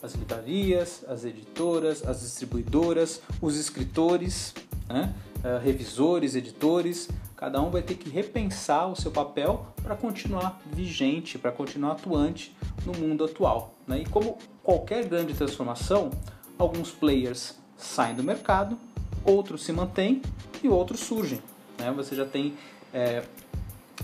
As 0.01 0.13
livrarias, 0.13 1.03
as 1.07 1.23
editoras, 1.23 2.05
as 2.05 2.21
distribuidoras, 2.21 3.21
os 3.41 3.57
escritores, 3.57 4.53
né? 4.89 5.13
uh, 5.37 5.63
revisores, 5.63 6.35
editores, 6.35 7.09
cada 7.35 7.61
um 7.61 7.69
vai 7.69 7.81
ter 7.81 7.95
que 7.95 8.09
repensar 8.09 8.87
o 8.87 8.95
seu 8.95 9.11
papel 9.11 9.65
para 9.81 9.95
continuar 9.95 10.61
vigente, 10.71 11.37
para 11.37 11.51
continuar 11.51 11.93
atuante 11.93 12.55
no 12.85 12.93
mundo 12.93 13.23
atual. 13.23 13.73
Né? 13.87 14.01
E 14.01 14.05
como 14.05 14.37
qualquer 14.61 15.05
grande 15.05 15.33
transformação, 15.33 16.11
alguns 16.57 16.91
players 16.91 17.55
saem 17.77 18.15
do 18.15 18.23
mercado, 18.23 18.77
outros 19.25 19.63
se 19.63 19.71
mantêm 19.71 20.21
e 20.61 20.69
outros 20.69 21.01
surgem. 21.01 21.41
Né? 21.77 21.91
Você 21.91 22.15
já 22.15 22.25
tem 22.25 22.53
é, 22.93 23.23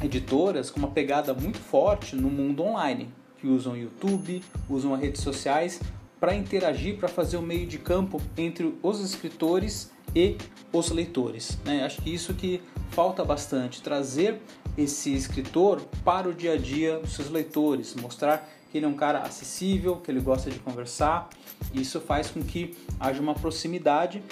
editoras 0.01 0.69
com 0.69 0.79
uma 0.79 0.89
pegada 0.89 1.33
muito 1.33 1.57
forte 1.57 2.15
no 2.15 2.29
mundo 2.29 2.63
online, 2.63 3.09
que 3.37 3.47
usam 3.47 3.75
YouTube, 3.75 4.43
usam 4.69 4.93
as 4.93 5.01
redes 5.01 5.21
sociais 5.21 5.79
para 6.19 6.35
interagir, 6.35 6.97
para 6.97 7.07
fazer 7.07 7.37
o 7.37 7.41
meio 7.41 7.65
de 7.65 7.77
campo 7.77 8.21
entre 8.37 8.75
os 8.83 8.99
escritores 8.99 9.91
e 10.13 10.37
os 10.73 10.89
leitores. 10.89 11.57
Né? 11.63 11.83
Acho 11.83 12.01
que 12.01 12.13
isso 12.13 12.33
que 12.33 12.61
falta 12.91 13.23
bastante, 13.23 13.81
trazer 13.81 14.41
esse 14.77 15.13
escritor 15.13 15.81
para 16.03 16.27
o 16.27 16.33
dia 16.33 16.53
a 16.53 16.57
dia 16.57 16.99
dos 16.99 17.13
seus 17.13 17.29
leitores, 17.29 17.95
mostrar 17.95 18.49
que 18.71 18.77
ele 18.77 18.85
é 18.85 18.89
um 18.89 18.95
cara 18.95 19.19
acessível, 19.19 19.97
que 19.97 20.11
ele 20.11 20.19
gosta 20.19 20.49
de 20.49 20.59
conversar. 20.59 21.29
Isso 21.73 21.99
faz 21.99 22.29
com 22.29 22.41
que 22.41 22.75
haja 22.99 23.21
uma 23.21 23.33
proximidade 23.33 24.23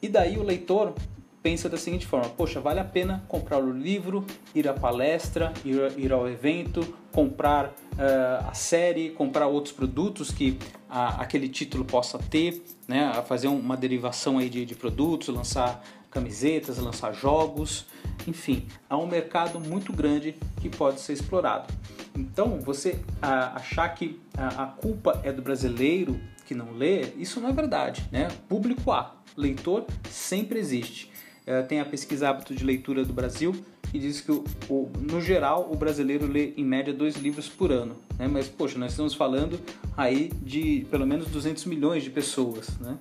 e 0.00 0.08
daí 0.08 0.36
o 0.36 0.42
leitor 0.42 0.94
pensa 1.42 1.68
da 1.68 1.76
seguinte 1.76 2.06
forma: 2.06 2.28
poxa, 2.30 2.60
vale 2.60 2.80
a 2.80 2.84
pena 2.84 3.24
comprar 3.28 3.58
o 3.58 3.72
livro, 3.72 4.24
ir 4.54 4.68
à 4.68 4.72
palestra, 4.72 5.52
ir, 5.64 5.98
ir 5.98 6.12
ao 6.12 6.28
evento, 6.28 6.96
comprar 7.12 7.66
uh, 7.66 8.48
a 8.48 8.54
série, 8.54 9.10
comprar 9.10 9.46
outros 9.46 9.74
produtos 9.74 10.30
que 10.30 10.50
uh, 10.88 11.18
aquele 11.18 11.48
título 11.48 11.84
possa 11.84 12.18
ter, 12.18 12.62
né? 12.86 13.12
fazer 13.26 13.48
uma 13.48 13.76
derivação 13.76 14.38
aí 14.38 14.48
de, 14.48 14.64
de 14.64 14.74
produtos, 14.74 15.28
lançar 15.28 15.82
camisetas, 16.10 16.76
lançar 16.76 17.12
jogos, 17.14 17.86
enfim, 18.26 18.66
há 18.88 18.98
um 18.98 19.06
mercado 19.06 19.58
muito 19.58 19.94
grande 19.94 20.36
que 20.60 20.68
pode 20.68 21.00
ser 21.00 21.14
explorado. 21.14 21.72
Então, 22.14 22.60
você 22.60 23.00
achar 23.22 23.88
que 23.88 24.20
a 24.36 24.66
culpa 24.66 25.22
é 25.24 25.32
do 25.32 25.40
brasileiro 25.40 26.20
que 26.44 26.54
não 26.54 26.72
lê, 26.72 27.14
isso 27.16 27.40
não 27.40 27.48
é 27.48 27.52
verdade, 27.52 28.06
né? 28.12 28.28
Público 28.46 28.92
A, 28.92 29.14
leitor 29.34 29.86
sempre 30.10 30.58
existe. 30.58 31.11
É, 31.46 31.62
tem 31.62 31.80
a 31.80 31.84
pesquisa 31.84 32.28
hábito 32.28 32.54
de 32.54 32.64
leitura 32.64 33.04
do 33.04 33.12
Brasil 33.12 33.54
que 33.90 33.98
diz 33.98 34.22
que 34.22 34.32
o, 34.32 34.44
o, 34.70 34.90
no 34.98 35.20
geral 35.20 35.68
o 35.70 35.76
brasileiro 35.76 36.26
lê 36.26 36.54
em 36.56 36.64
média 36.64 36.94
dois 36.94 37.16
livros 37.16 37.48
por 37.48 37.70
ano, 37.70 37.96
né? 38.18 38.26
Mas 38.26 38.48
poxa, 38.48 38.78
nós 38.78 38.92
estamos 38.92 39.12
falando 39.12 39.60
aí 39.96 40.30
de 40.40 40.86
pelo 40.90 41.06
menos 41.06 41.26
200 41.28 41.66
milhões 41.66 42.02
de 42.02 42.08
pessoas, 42.08 42.68
né? 42.80 42.96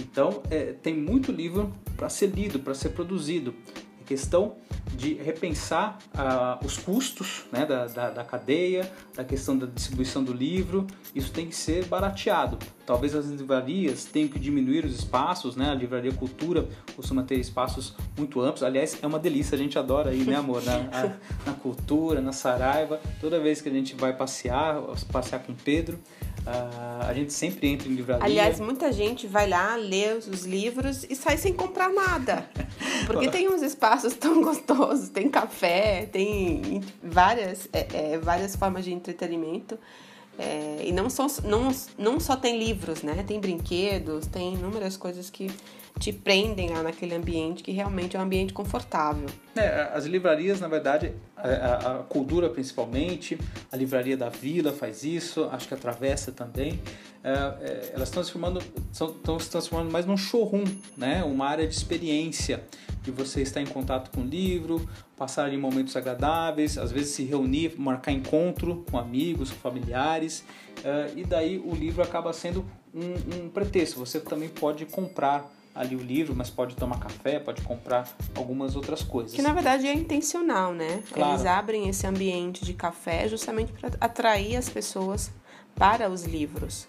Então 0.00 0.42
é, 0.50 0.72
tem 0.82 0.94
muito 0.94 1.30
livro 1.30 1.72
para 1.96 2.08
ser 2.08 2.26
lido, 2.26 2.58
para 2.58 2.74
ser 2.74 2.88
produzido. 2.88 3.54
Questão 4.12 4.56
de 4.94 5.14
repensar 5.14 5.96
ah, 6.12 6.60
os 6.62 6.76
custos 6.76 7.44
né, 7.50 7.64
da, 7.64 7.86
da, 7.86 8.10
da, 8.10 8.22
cadeia, 8.22 8.92
da 9.16 9.24
questão 9.24 9.56
da 9.56 9.64
distribuição 9.64 10.22
do 10.22 10.34
livro, 10.34 10.86
isso 11.14 11.32
tem 11.32 11.46
que 11.46 11.56
ser 11.56 11.86
barateado. 11.86 12.58
Talvez 12.84 13.14
as 13.14 13.24
livrarias 13.24 14.04
tenham 14.04 14.28
que 14.28 14.38
diminuir 14.38 14.84
os 14.84 14.94
espaços, 14.94 15.56
né? 15.56 15.70
A 15.70 15.74
livraria 15.74 16.12
cultura 16.12 16.68
costuma 16.94 17.22
ter 17.22 17.36
espaços 17.36 17.94
muito 18.18 18.38
amplos. 18.42 18.62
Aliás, 18.62 18.98
é 19.00 19.06
uma 19.06 19.18
delícia, 19.18 19.54
a 19.54 19.58
gente 19.58 19.78
adora 19.78 20.12
ir, 20.12 20.26
né, 20.26 20.36
amor? 20.36 20.62
Na, 20.62 20.74
a, 20.74 21.16
na 21.50 21.54
cultura, 21.54 22.20
na 22.20 22.32
Saraiva. 22.32 23.00
Toda 23.18 23.40
vez 23.40 23.62
que 23.62 23.70
a 23.70 23.72
gente 23.72 23.94
vai 23.94 24.14
passear, 24.14 24.78
passear 25.10 25.42
com 25.42 25.54
Pedro, 25.54 25.98
Uh, 26.42 27.06
a 27.06 27.14
gente 27.14 27.32
sempre 27.32 27.68
entra 27.68 27.88
em 27.88 27.94
livraria. 27.94 28.24
Aliás, 28.24 28.58
muita 28.58 28.92
gente 28.92 29.28
vai 29.28 29.48
lá, 29.48 29.76
lê 29.76 30.12
os 30.14 30.44
livros 30.44 31.06
e 31.08 31.14
sai 31.14 31.36
sem 31.36 31.52
comprar 31.52 31.88
nada. 31.88 32.48
Porque 33.06 33.28
tem 33.28 33.48
uns 33.48 33.62
espaços 33.62 34.14
tão 34.16 34.42
gostosos, 34.42 35.08
tem 35.08 35.28
café, 35.28 36.06
tem 36.06 36.82
várias, 37.02 37.68
é, 37.72 38.14
é, 38.14 38.18
várias 38.18 38.56
formas 38.56 38.84
de 38.84 38.92
entretenimento. 38.92 39.78
É, 40.38 40.82
e 40.84 40.92
não 40.92 41.10
só, 41.10 41.26
não, 41.44 41.70
não 41.98 42.18
só 42.18 42.36
tem 42.36 42.58
livros, 42.58 43.02
né? 43.02 43.22
Tem 43.26 43.38
brinquedos, 43.38 44.26
tem 44.26 44.54
inúmeras 44.54 44.96
coisas 44.96 45.28
que 45.28 45.50
te 45.98 46.12
prendem 46.12 46.70
lá 46.70 46.82
naquele 46.82 47.14
ambiente 47.14 47.62
que 47.62 47.70
realmente 47.70 48.16
é 48.16 48.18
um 48.18 48.22
ambiente 48.22 48.52
confortável. 48.52 49.28
É, 49.54 49.90
as 49.92 50.04
livrarias, 50.04 50.60
na 50.60 50.68
verdade, 50.68 51.12
a, 51.36 51.98
a, 51.98 52.02
cultura 52.02 52.48
principalmente, 52.48 53.38
a 53.70 53.76
livraria 53.76 54.16
da 54.16 54.28
Vila 54.28 54.72
faz 54.72 55.04
isso, 55.04 55.48
acho 55.52 55.68
que 55.68 55.74
a 55.74 55.76
Travessa 55.76 56.32
também. 56.32 56.80
É, 57.22 57.30
é, 57.30 57.92
elas 57.94 58.08
estão 58.08 58.24
se, 58.24 58.32
transformando, 58.32 58.62
estão 58.90 59.38
se 59.38 59.50
transformando 59.50 59.92
mais 59.92 60.06
num 60.06 60.16
showroom, 60.16 60.64
né? 60.96 61.22
uma 61.22 61.46
área 61.46 61.66
de 61.68 61.74
experiência, 61.74 62.64
de 63.02 63.10
você 63.10 63.42
estar 63.42 63.60
em 63.60 63.66
contato 63.66 64.10
com 64.10 64.22
o 64.22 64.26
livro, 64.26 64.88
passar 65.16 65.52
em 65.52 65.58
momentos 65.58 65.96
agradáveis, 65.96 66.78
às 66.78 66.92
vezes 66.92 67.14
se 67.14 67.24
reunir, 67.24 67.74
marcar 67.78 68.12
encontro 68.12 68.84
com 68.90 68.98
amigos, 68.98 69.50
com 69.50 69.58
familiares, 69.58 70.44
é, 70.84 71.12
e 71.16 71.24
daí 71.24 71.58
o 71.58 71.74
livro 71.74 72.02
acaba 72.02 72.32
sendo 72.32 72.64
um, 72.94 73.44
um 73.44 73.48
pretexto. 73.48 73.98
Você 73.98 74.20
também 74.20 74.48
pode 74.48 74.86
comprar 74.86 75.50
ali 75.74 75.96
o 75.96 76.00
livro, 76.00 76.34
mas 76.36 76.50
pode 76.50 76.76
tomar 76.76 76.98
café, 76.98 77.38
pode 77.38 77.62
comprar 77.62 78.08
algumas 78.34 78.76
outras 78.76 79.02
coisas. 79.02 79.32
Que 79.32 79.42
na 79.42 79.52
verdade 79.52 79.86
é 79.86 79.94
intencional, 79.94 80.74
né? 80.74 81.02
Claro. 81.12 81.32
Eles 81.32 81.46
abrem 81.46 81.88
esse 81.88 82.06
ambiente 82.06 82.64
de 82.64 82.74
café 82.74 83.26
justamente 83.28 83.72
para 83.72 83.90
atrair 84.00 84.56
as 84.56 84.68
pessoas 84.68 85.30
para 85.74 86.10
os 86.10 86.24
livros. 86.24 86.86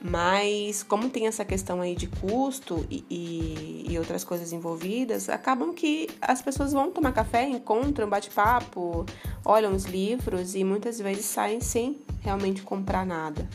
Mas 0.00 0.82
como 0.82 1.10
tem 1.10 1.26
essa 1.26 1.44
questão 1.44 1.80
aí 1.80 1.94
de 1.94 2.06
custo 2.06 2.86
e, 2.88 3.04
e, 3.10 3.86
e, 3.90 3.98
outras 3.98 4.22
coisas 4.22 4.52
envolvidas, 4.52 5.28
acabam 5.28 5.74
que 5.74 6.08
as 6.20 6.40
pessoas 6.40 6.72
vão 6.72 6.90
tomar 6.90 7.12
café, 7.12 7.48
encontram, 7.48 8.08
bate-papo, 8.08 9.04
olham 9.44 9.74
os 9.74 9.84
livros 9.84 10.54
e 10.54 10.62
muitas 10.62 11.00
vezes 11.00 11.24
saem 11.24 11.60
sem 11.60 11.98
realmente 12.22 12.62
comprar 12.62 13.04
nada. 13.04 13.48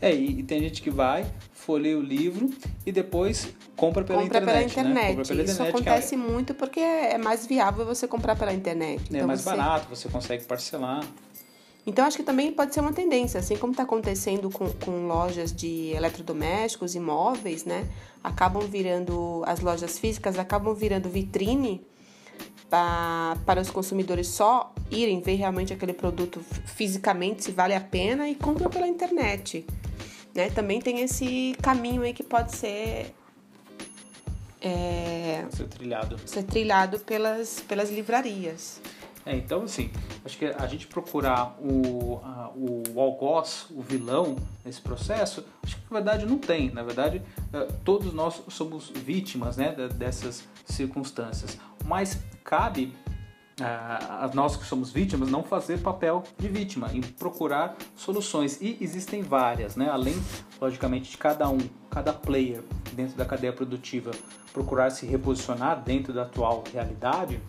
É, 0.00 0.14
e, 0.14 0.40
e 0.40 0.42
tem 0.42 0.60
gente 0.60 0.82
que 0.82 0.90
vai, 0.90 1.26
folheia 1.52 1.98
o 1.98 2.02
livro 2.02 2.50
e 2.84 2.92
depois 2.92 3.48
compra 3.74 4.04
pela 4.04 4.22
compra 4.22 4.38
internet. 4.38 4.74
Pela 4.74 4.88
internet. 4.88 4.94
Né? 4.94 5.08
Compra 5.08 5.24
pela 5.24 5.42
Isso 5.42 5.52
internet, 5.54 5.74
acontece 5.74 6.14
é... 6.14 6.18
muito 6.18 6.54
porque 6.54 6.80
é 6.80 7.18
mais 7.18 7.46
viável 7.46 7.86
você 7.86 8.06
comprar 8.06 8.36
pela 8.36 8.52
internet. 8.52 9.02
É 9.10 9.16
então 9.16 9.26
mais 9.26 9.40
você... 9.40 9.50
barato, 9.50 9.88
você 9.88 10.08
consegue 10.08 10.44
parcelar. 10.44 11.02
Então, 11.86 12.04
acho 12.04 12.16
que 12.16 12.24
também 12.24 12.50
pode 12.50 12.74
ser 12.74 12.80
uma 12.80 12.92
tendência, 12.92 13.38
assim 13.38 13.56
como 13.56 13.70
está 13.70 13.84
acontecendo 13.84 14.50
com, 14.50 14.68
com 14.72 15.06
lojas 15.06 15.54
de 15.54 15.92
eletrodomésticos, 15.94 16.96
imóveis, 16.96 17.64
né? 17.64 17.88
Acabam 18.24 18.66
virando, 18.66 19.44
as 19.46 19.60
lojas 19.60 19.96
físicas 19.96 20.36
acabam 20.36 20.74
virando 20.74 21.08
vitrine 21.08 21.86
para, 22.68 23.36
para 23.46 23.60
os 23.60 23.70
consumidores 23.70 24.26
só 24.26 24.74
irem 24.90 25.20
ver 25.20 25.36
realmente 25.36 25.72
aquele 25.72 25.92
produto 25.92 26.40
fisicamente, 26.64 27.44
se 27.44 27.52
vale 27.52 27.74
a 27.74 27.80
pena, 27.80 28.28
e 28.28 28.34
compram 28.34 28.68
pela 28.68 28.88
internet. 28.88 29.64
Né? 30.34 30.50
Também 30.50 30.80
tem 30.80 31.00
esse 31.00 31.56
caminho 31.62 32.02
aí 32.02 32.12
que 32.12 32.24
pode 32.24 32.56
ser 32.56 33.14
é, 34.60 35.44
ser 35.50 35.68
trilhado. 35.68 36.18
ser 36.26 36.42
trilhado 36.42 36.98
pelas, 36.98 37.60
pelas 37.60 37.90
livrarias. 37.90 38.80
É, 39.26 39.34
então, 39.34 39.62
assim, 39.62 39.90
acho 40.24 40.38
que 40.38 40.46
a 40.46 40.66
gente 40.68 40.86
procurar 40.86 41.56
o, 41.60 42.20
a, 42.22 42.52
o 42.54 43.00
algoz, 43.00 43.66
o 43.70 43.82
vilão 43.82 44.36
nesse 44.64 44.80
processo, 44.80 45.44
acho 45.64 45.76
que 45.76 45.82
na 45.90 45.98
verdade 45.98 46.24
não 46.24 46.38
tem. 46.38 46.70
Na 46.70 46.84
verdade, 46.84 47.20
eh, 47.52 47.68
todos 47.84 48.14
nós 48.14 48.40
somos 48.48 48.88
vítimas 48.88 49.56
né, 49.56 49.72
dessas 49.94 50.44
circunstâncias. 50.64 51.58
Mas 51.84 52.22
cabe 52.44 52.94
a 53.60 54.30
nós 54.34 54.54
que 54.54 54.66
somos 54.66 54.92
vítimas 54.92 55.30
não 55.30 55.42
fazer 55.42 55.78
papel 55.78 56.22
de 56.38 56.46
vítima 56.46 56.90
e 56.92 57.00
procurar 57.00 57.74
soluções 57.96 58.60
e 58.60 58.76
existem 58.82 59.22
várias, 59.22 59.76
né? 59.76 59.88
Além, 59.88 60.14
logicamente, 60.60 61.10
de 61.10 61.16
cada 61.16 61.48
um, 61.48 61.58
cada 61.90 62.12
player 62.12 62.62
dentro 62.92 63.16
da 63.16 63.24
cadeia 63.24 63.54
produtiva 63.54 64.10
procurar 64.52 64.90
se 64.90 65.06
reposicionar 65.06 65.82
dentro 65.82 66.12
da 66.12 66.22
atual 66.22 66.64
realidade, 66.70 67.40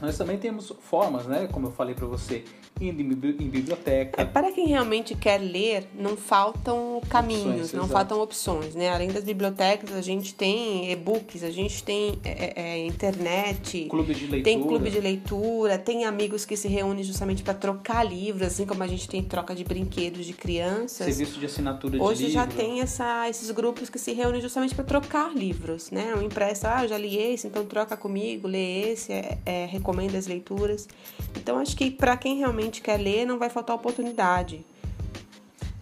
nós 0.00 0.16
também 0.16 0.38
temos 0.38 0.72
formas, 0.80 1.26
né? 1.26 1.48
Como 1.52 1.68
eu 1.68 1.72
falei 1.72 1.94
para 1.94 2.06
você, 2.06 2.44
indo 2.80 3.02
em 3.02 3.48
biblioteca. 3.48 4.22
É, 4.22 4.24
para 4.24 4.50
quem 4.52 4.66
realmente 4.66 5.14
quer 5.14 5.38
ler, 5.38 5.86
não 5.94 6.16
faltam 6.16 7.00
caminhos, 7.08 7.44
opções, 7.44 7.72
não 7.72 7.80
exato. 7.80 7.92
faltam 7.92 8.20
opções, 8.20 8.74
né? 8.74 8.88
Além 8.88 9.10
das 9.10 9.24
bibliotecas, 9.24 9.94
a 9.94 10.00
gente 10.00 10.34
tem 10.34 10.90
e-books, 10.90 11.42
a 11.42 11.50
gente 11.50 11.82
tem 11.82 12.18
é, 12.24 12.30
é, 12.30 12.62
é 12.62 12.86
internet, 12.86 13.86
clube 13.90 14.14
de 14.14 14.26
leitura. 14.26 14.42
tem 14.42 14.62
clube 14.62 14.90
de 14.90 15.00
leitura, 15.00 15.78
tem 15.78 16.04
amigos 16.04 16.44
que 16.44 16.56
se 16.56 16.68
reúnem 16.68 17.04
justamente 17.04 17.42
para 17.42 17.54
trocar 17.54 18.02
livros, 18.04 18.46
assim 18.46 18.64
como 18.64 18.82
a 18.82 18.86
gente 18.86 19.08
tem 19.08 19.22
troca 19.22 19.54
de 19.54 19.64
brinquedos 19.64 20.24
de 20.24 20.32
crianças. 20.32 21.14
Serviço 21.14 21.38
de 21.38 21.46
assinatura 21.46 21.98
de 21.98 22.02
Hoje 22.02 22.26
livro. 22.26 22.34
já 22.34 22.46
tem 22.46 22.80
essa, 22.80 23.28
esses 23.28 23.50
grupos 23.50 23.90
que 23.90 23.98
se 23.98 24.12
reúnem 24.12 24.40
justamente 24.40 24.74
para 24.74 24.84
trocar 24.84 25.34
livros, 25.34 25.90
né? 25.90 26.14
Um 26.14 26.22
impresso, 26.22 26.66
ah, 26.66 26.84
eu 26.84 26.88
já 26.88 26.96
li 26.96 27.16
esse, 27.16 27.46
então 27.46 27.64
troca 27.64 27.96
comigo, 27.96 28.48
lê 28.48 28.92
esse, 28.92 29.12
é, 29.12 29.38
é 29.44 29.66
recomenda 29.66 30.16
as 30.16 30.26
leituras. 30.26 30.88
Então 31.36 31.58
acho 31.58 31.76
que 31.76 31.90
para 31.90 32.16
quem 32.16 32.38
realmente 32.38 32.69
realmente 32.70 32.80
quer 32.80 32.96
ler, 32.96 33.26
não 33.26 33.38
vai 33.38 33.50
faltar 33.50 33.74
oportunidade. 33.74 34.64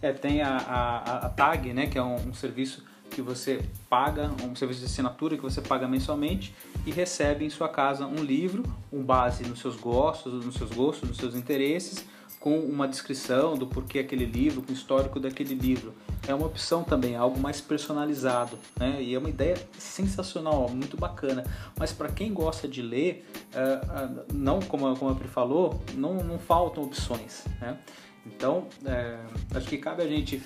É, 0.00 0.12
tem 0.12 0.42
a, 0.42 0.56
a, 0.56 1.26
a 1.26 1.28
TAG, 1.28 1.72
né, 1.72 1.86
que 1.86 1.98
é 1.98 2.02
um, 2.02 2.28
um, 2.28 2.34
serviço 2.34 2.84
que 3.10 3.20
você 3.20 3.62
paga, 3.88 4.30
um 4.44 4.54
serviço 4.54 4.80
de 4.80 4.86
assinatura 4.86 5.36
que 5.36 5.42
você 5.42 5.60
paga 5.60 5.86
mensalmente 5.88 6.54
e 6.86 6.90
recebe 6.90 7.44
em 7.44 7.50
sua 7.50 7.68
casa 7.68 8.06
um 8.06 8.22
livro, 8.22 8.62
um 8.92 9.02
base 9.02 9.44
nos 9.44 9.60
seus 9.60 9.76
gostos, 9.76 10.44
nos 10.44 10.54
seus 10.54 10.70
gostos, 10.70 11.08
nos 11.08 11.18
seus 11.18 11.34
interesses, 11.34 12.04
com 12.40 12.58
uma 12.58 12.86
descrição 12.86 13.56
do 13.56 13.66
porquê 13.66 13.98
aquele 13.98 14.24
livro, 14.24 14.62
com 14.62 14.70
o 14.70 14.74
histórico 14.74 15.18
daquele 15.18 15.54
livro. 15.54 15.94
É 16.26 16.34
uma 16.34 16.46
opção 16.46 16.84
também, 16.84 17.16
algo 17.16 17.38
mais 17.38 17.60
personalizado, 17.60 18.58
né? 18.78 19.02
E 19.02 19.14
é 19.14 19.18
uma 19.18 19.30
ideia 19.30 19.56
sensacional, 19.78 20.68
muito 20.68 20.96
bacana. 20.96 21.44
Mas 21.76 21.92
para 21.92 22.08
quem 22.08 22.32
gosta 22.32 22.68
de 22.68 22.82
ler, 22.82 23.28
uh, 23.54 24.20
uh, 24.20 24.24
não 24.32 24.60
como, 24.60 24.94
como 24.96 25.10
a 25.10 25.14
Pri 25.14 25.28
falou, 25.28 25.82
não, 25.94 26.14
não 26.14 26.38
faltam 26.38 26.84
opções, 26.84 27.44
né? 27.60 27.78
Então, 28.26 28.66
é, 28.84 29.18
acho 29.54 29.66
que 29.66 29.78
cabe 29.78 30.02
a 30.02 30.06
gente 30.06 30.42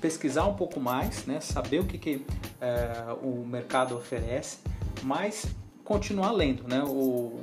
pesquisar 0.00 0.44
um 0.44 0.54
pouco 0.54 0.78
mais, 0.78 1.24
né? 1.24 1.40
saber 1.40 1.80
o 1.80 1.84
que, 1.84 1.96
que 1.96 2.26
é, 2.60 3.12
o 3.22 3.44
mercado 3.46 3.96
oferece, 3.96 4.58
mas 5.02 5.46
continuar 5.82 6.32
lendo. 6.32 6.64
Né? 6.68 6.82
O, 6.84 7.40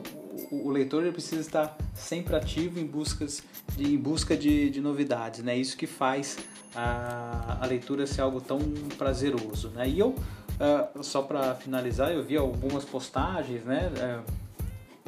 o, 0.51 0.69
leitor 0.69 1.09
precisa 1.11 1.41
estar 1.41 1.77
sempre 1.93 2.35
ativo 2.35 2.79
em, 2.79 2.85
buscas 2.85 3.43
de, 3.75 3.95
em 3.95 3.97
busca 3.97 4.35
de, 4.35 4.69
de 4.69 4.81
novidades. 4.81 5.43
Né? 5.43 5.57
Isso 5.57 5.77
que 5.77 5.87
faz 5.87 6.37
a, 6.75 7.59
a 7.61 7.65
leitura 7.65 8.07
ser 8.07 8.21
algo 8.21 8.41
tão 8.41 8.59
prazeroso. 8.97 9.69
Né? 9.69 9.89
E 9.89 9.99
eu, 9.99 10.09
uh, 10.09 11.03
só 11.03 11.21
para 11.21 11.55
finalizar, 11.55 12.11
eu 12.11 12.23
vi 12.23 12.37
algumas 12.37 12.85
postagens, 12.85 13.63
né? 13.63 13.91
Uh, 13.95 14.51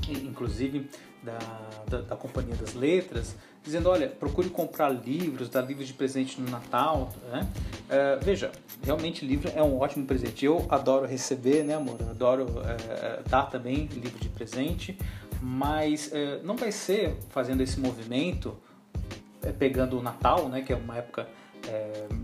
inclusive 0.10 0.89
da, 1.24 1.39
da, 1.88 2.02
da, 2.02 2.15
Companhia 2.15 2.56
das 2.56 2.74
Letras, 2.74 3.36
dizendo, 3.63 3.89
olha, 3.89 4.10
procure 4.10 4.50
comprar 4.50 4.89
livros, 4.89 5.48
dar 5.48 5.62
livros 5.62 5.88
de 5.88 5.93
presente 5.93 6.39
no 6.39 6.50
Natal, 6.50 7.13
né? 7.32 7.48
Uh, 7.84 8.24
veja, 8.24 8.52
realmente 8.84 9.26
livro 9.26 9.50
é 9.56 9.63
um 9.63 9.80
ótimo 9.80 10.06
presente. 10.06 10.46
Eu 10.46 10.65
adoro 10.69 11.06
receber, 11.06 11.63
né, 11.63 11.76
amor? 11.76 11.98
Adoro 12.10 12.43
uh, 12.46 13.30
dar 13.30 13.43
também 13.43 13.86
livro 13.86 14.19
de 14.19 14.30
presente, 14.30 14.98
mas 15.43 16.08
uh, 16.08 16.41
não 16.45 16.56
vai 16.56 16.71
ser 16.71 17.17
fazendo 17.29 17.62
esse 17.62 17.77
movimento, 17.77 18.58
pegando 19.60 19.99
o 19.99 20.01
Natal, 20.01 20.47
né, 20.47 20.62
que 20.62 20.71
é 20.71 20.75
uma 20.75 20.97
época 20.97 21.27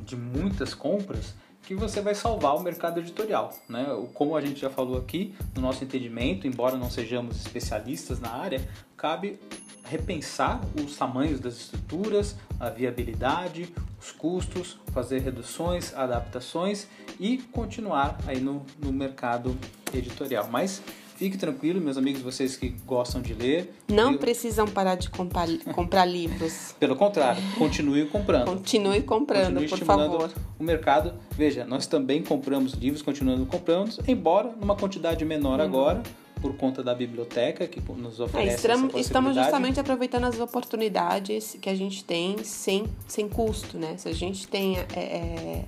de 0.05 0.15
muitas 0.17 0.73
compras, 0.73 1.33
que 1.63 1.75
você 1.75 2.01
vai 2.01 2.15
salvar 2.15 2.55
o 2.55 2.61
mercado 2.61 2.99
editorial. 2.99 3.53
Né? 3.67 3.85
Como 4.13 4.35
a 4.35 4.41
gente 4.41 4.59
já 4.59 4.69
falou 4.69 4.97
aqui, 4.97 5.35
no 5.53 5.61
nosso 5.61 5.83
entendimento, 5.83 6.47
embora 6.47 6.77
não 6.77 6.89
sejamos 6.89 7.37
especialistas 7.37 8.19
na 8.19 8.31
área, 8.31 8.67
cabe 8.97 9.39
repensar 9.83 10.61
os 10.83 10.95
tamanhos 10.95 11.39
das 11.39 11.55
estruturas, 11.55 12.35
a 12.59 12.69
viabilidade, 12.69 13.73
os 13.99 14.11
custos, 14.11 14.79
fazer 14.93 15.19
reduções, 15.19 15.93
adaptações 15.93 16.87
e 17.19 17.37
continuar 17.37 18.17
aí 18.27 18.39
no, 18.39 18.65
no 18.77 18.93
mercado 18.93 19.57
editorial. 19.93 20.47
Mas 20.49 20.81
Fique 21.19 21.37
tranquilo, 21.37 21.81
meus 21.81 21.97
amigos, 21.97 22.21
vocês 22.21 22.55
que 22.55 22.69
gostam 22.85 23.21
de 23.21 23.33
ler. 23.33 23.73
Não 23.89 24.13
eu... 24.13 24.17
precisam 24.17 24.65
parar 24.65 24.95
de 24.95 25.09
comprar, 25.09 25.49
comprar 25.75 26.05
livros. 26.05 26.73
Pelo 26.79 26.95
contrário, 26.95 27.43
continue 27.57 28.05
comprando. 28.05 28.45
Continue 28.45 29.01
comprando, 29.01 29.59
continue 29.59 29.67
por 29.67 29.79
favor. 29.79 30.31
O 30.57 30.63
mercado, 30.63 31.13
veja, 31.31 31.65
nós 31.65 31.85
também 31.85 32.23
compramos 32.23 32.71
livros, 32.71 33.01
continuando 33.01 33.45
comprando, 33.45 34.01
embora 34.07 34.55
numa 34.57 34.77
quantidade 34.77 35.25
menor 35.25 35.59
uhum. 35.59 35.65
agora, 35.65 36.03
por 36.41 36.55
conta 36.55 36.81
da 36.81 36.95
biblioteca 36.95 37.67
que 37.67 37.81
nos 37.91 38.17
é, 38.17 38.23
oferece. 38.23 38.51
É, 38.51 38.55
estamos, 38.55 38.95
estamos 38.95 39.35
justamente 39.35 39.77
aproveitando 39.77 40.23
as 40.23 40.39
oportunidades 40.39 41.57
que 41.61 41.69
a 41.69 41.75
gente 41.75 42.01
tem 42.01 42.45
sem, 42.45 42.85
sem 43.09 43.27
custo, 43.27 43.77
né? 43.77 43.97
Se 43.97 44.07
a 44.07 44.13
gente 44.13 44.47
tem 44.47 44.77
é, 44.77 44.85
é, 44.95 45.65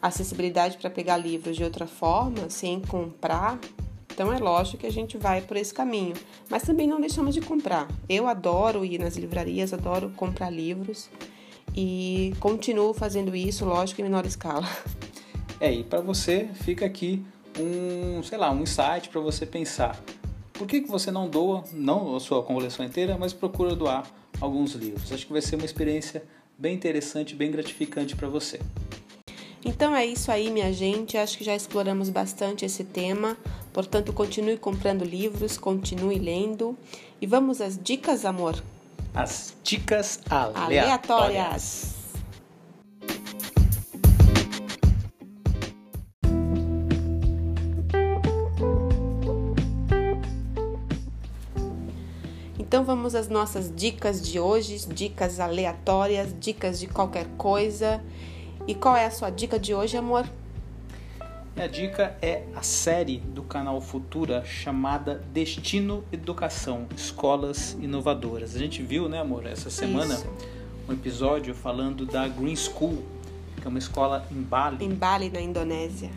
acessibilidade 0.00 0.78
para 0.78 0.90
pegar 0.90 1.16
livros 1.16 1.56
de 1.56 1.64
outra 1.64 1.88
forma, 1.88 2.48
sem 2.48 2.80
comprar, 2.80 3.58
então 4.16 4.32
é 4.32 4.38
lógico 4.38 4.78
que 4.78 4.86
a 4.86 4.90
gente 4.90 5.18
vai 5.18 5.42
por 5.42 5.58
esse 5.58 5.74
caminho, 5.74 6.14
mas 6.48 6.62
também 6.62 6.88
não 6.88 6.98
deixamos 6.98 7.34
de 7.34 7.42
comprar. 7.42 7.86
Eu 8.08 8.26
adoro 8.26 8.82
ir 8.82 8.98
nas 8.98 9.14
livrarias, 9.14 9.74
adoro 9.74 10.10
comprar 10.16 10.48
livros 10.48 11.10
e 11.76 12.32
continuo 12.40 12.94
fazendo 12.94 13.36
isso, 13.36 13.66
lógico, 13.66 14.00
em 14.00 14.04
menor 14.04 14.24
escala. 14.24 14.66
É, 15.60 15.70
e 15.70 15.84
para 15.84 16.00
você 16.00 16.48
fica 16.64 16.86
aqui 16.86 17.22
um, 17.60 18.22
sei 18.22 18.38
lá, 18.38 18.50
um 18.50 18.62
insight 18.62 19.10
para 19.10 19.20
você 19.20 19.44
pensar. 19.44 20.02
Por 20.54 20.66
que, 20.66 20.80
que 20.80 20.88
você 20.88 21.10
não 21.10 21.28
doa, 21.28 21.62
não 21.74 22.16
a 22.16 22.20
sua 22.20 22.42
coleção 22.42 22.86
inteira, 22.86 23.18
mas 23.18 23.34
procura 23.34 23.76
doar 23.76 24.10
alguns 24.40 24.72
livros? 24.72 25.12
Acho 25.12 25.26
que 25.26 25.32
vai 25.32 25.42
ser 25.42 25.56
uma 25.56 25.66
experiência 25.66 26.24
bem 26.58 26.74
interessante, 26.74 27.34
bem 27.34 27.50
gratificante 27.50 28.16
para 28.16 28.28
você. 28.28 28.60
Então 29.64 29.94
é 29.94 30.06
isso 30.06 30.30
aí, 30.30 30.50
minha 30.50 30.72
gente. 30.72 31.16
Acho 31.16 31.38
que 31.38 31.44
já 31.44 31.54
exploramos 31.54 32.08
bastante 32.08 32.64
esse 32.64 32.84
tema. 32.84 33.36
Portanto, 33.72 34.12
continue 34.12 34.56
comprando 34.56 35.04
livros, 35.04 35.58
continue 35.58 36.18
lendo. 36.18 36.76
E 37.20 37.26
vamos 37.26 37.60
às 37.60 37.78
dicas, 37.78 38.24
amor? 38.24 38.62
As 39.14 39.56
dicas 39.62 40.20
aleatórias. 40.30 40.84
aleatórias. 40.84 41.96
Então 52.58 52.84
vamos 52.84 53.14
às 53.14 53.28
nossas 53.28 53.72
dicas 53.74 54.20
de 54.20 54.38
hoje, 54.40 54.86
dicas 54.88 55.40
aleatórias, 55.40 56.34
dicas 56.38 56.78
de 56.78 56.86
qualquer 56.86 57.26
coisa. 57.38 58.02
E 58.66 58.74
qual 58.74 58.96
é 58.96 59.06
a 59.06 59.10
sua 59.12 59.30
dica 59.30 59.60
de 59.60 59.72
hoje, 59.72 59.96
amor? 59.96 60.28
Minha 61.54 61.68
dica 61.68 62.16
é 62.20 62.42
a 62.52 62.62
série 62.62 63.18
do 63.18 63.44
canal 63.44 63.80
Futura 63.80 64.44
chamada 64.44 65.22
Destino 65.32 66.04
Educação 66.10 66.86
Escolas 66.96 67.76
Inovadoras. 67.80 68.56
A 68.56 68.58
gente 68.58 68.82
viu, 68.82 69.08
né, 69.08 69.20
amor, 69.20 69.46
essa 69.46 69.70
semana 69.70 70.14
Isso. 70.14 70.28
um 70.88 70.92
episódio 70.92 71.54
falando 71.54 72.04
da 72.04 72.26
Green 72.26 72.56
School, 72.56 73.04
que 73.56 73.64
é 73.64 73.68
uma 73.68 73.78
escola 73.78 74.26
em 74.32 74.42
Bali. 74.42 74.84
Em 74.84 74.94
Bali, 74.94 75.30
na 75.30 75.40
Indonésia. 75.40 76.10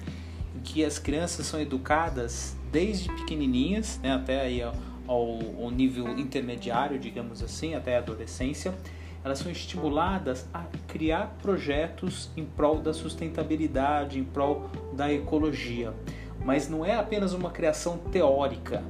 Em 0.55 0.59
que 0.62 0.83
as 0.83 0.97
crianças 0.97 1.45
são 1.45 1.62
educadas 1.62 2.55
desde 2.71 3.09
pequenininhas, 3.13 3.99
né, 4.01 4.12
até 4.12 4.41
aí 4.41 4.63
ao, 4.63 4.73
ao 5.07 5.69
nível 5.69 6.17
intermediário, 6.17 6.97
digamos 6.97 7.43
assim, 7.43 7.75
até 7.75 7.95
a 7.95 7.99
adolescência 7.99 8.73
elas 9.23 9.39
são 9.39 9.51
estimuladas 9.51 10.47
a 10.53 10.63
criar 10.88 11.36
projetos 11.41 12.29
em 12.38 12.45
prol 12.45 12.77
da 12.77 12.93
sustentabilidade, 12.93 14.19
em 14.19 14.23
prol 14.23 14.69
da 14.93 15.12
ecologia. 15.12 15.93
Mas 16.43 16.69
não 16.69 16.86
é 16.86 16.95
apenas 16.95 17.34
uma 17.34 17.51
criação 17.51 17.97
teórica. 17.97 18.84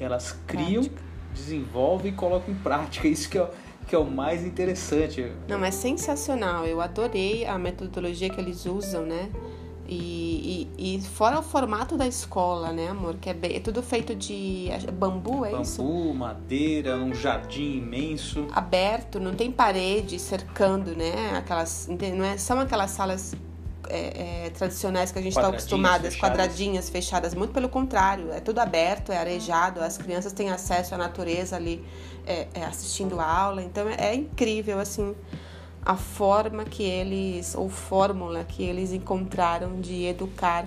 Elas 0.00 0.32
criam, 0.46 0.82
prática. 0.82 1.02
desenvolvem 1.32 2.12
e 2.12 2.14
colocam 2.14 2.52
em 2.52 2.56
prática. 2.56 3.06
Isso 3.06 3.30
que 3.30 3.38
é, 3.38 3.48
que 3.86 3.94
é 3.94 3.98
o 3.98 4.04
mais 4.04 4.44
interessante. 4.44 5.32
Não, 5.48 5.64
é 5.64 5.70
sensacional. 5.70 6.66
Eu 6.66 6.80
adorei 6.80 7.46
a 7.46 7.56
metodologia 7.56 8.28
que 8.28 8.40
eles 8.40 8.66
usam, 8.66 9.06
né? 9.06 9.30
E, 9.90 10.68
e, 10.76 10.96
e, 10.96 11.00
fora 11.00 11.38
o 11.38 11.42
formato 11.42 11.96
da 11.96 12.06
escola, 12.06 12.72
né, 12.72 12.88
amor? 12.88 13.16
Que 13.16 13.30
é, 13.30 13.34
bem, 13.34 13.56
é 13.56 13.60
tudo 13.60 13.82
feito 13.82 14.14
de 14.14 14.68
bambu, 14.92 15.46
é 15.46 15.50
bambu, 15.50 15.62
isso? 15.62 15.82
Bambu, 15.82 16.14
madeira, 16.14 16.96
um 16.96 17.14
jardim 17.14 17.78
imenso. 17.78 18.46
Aberto, 18.52 19.18
não 19.18 19.34
tem 19.34 19.50
parede 19.50 20.18
cercando, 20.18 20.94
né? 20.94 21.38
Aquelas, 21.38 21.88
não 21.88 22.22
é, 22.22 22.36
são 22.36 22.60
aquelas 22.60 22.90
salas 22.90 23.34
é, 23.88 24.44
é, 24.46 24.50
tradicionais 24.50 25.10
que 25.10 25.18
a 25.18 25.22
gente 25.22 25.32
está 25.32 25.48
acostumado, 25.48 26.06
as 26.06 26.16
quadradinhas 26.16 26.90
fechadas. 26.90 27.34
Muito 27.34 27.54
pelo 27.54 27.70
contrário, 27.70 28.30
é 28.30 28.40
tudo 28.40 28.58
aberto, 28.58 29.10
é 29.10 29.16
arejado, 29.16 29.80
as 29.80 29.96
crianças 29.96 30.34
têm 30.34 30.50
acesso 30.50 30.94
à 30.94 30.98
natureza 30.98 31.56
ali 31.56 31.82
é, 32.26 32.46
é 32.52 32.64
assistindo 32.66 33.18
a 33.18 33.24
aula. 33.24 33.62
Então 33.62 33.88
é, 33.88 34.10
é 34.10 34.14
incrível, 34.14 34.78
assim 34.78 35.14
a 35.84 35.96
forma 35.96 36.64
que 36.64 36.82
eles, 36.82 37.54
ou 37.54 37.68
fórmula 37.68 38.44
que 38.44 38.62
eles 38.62 38.92
encontraram 38.92 39.80
de 39.80 40.04
educar 40.04 40.66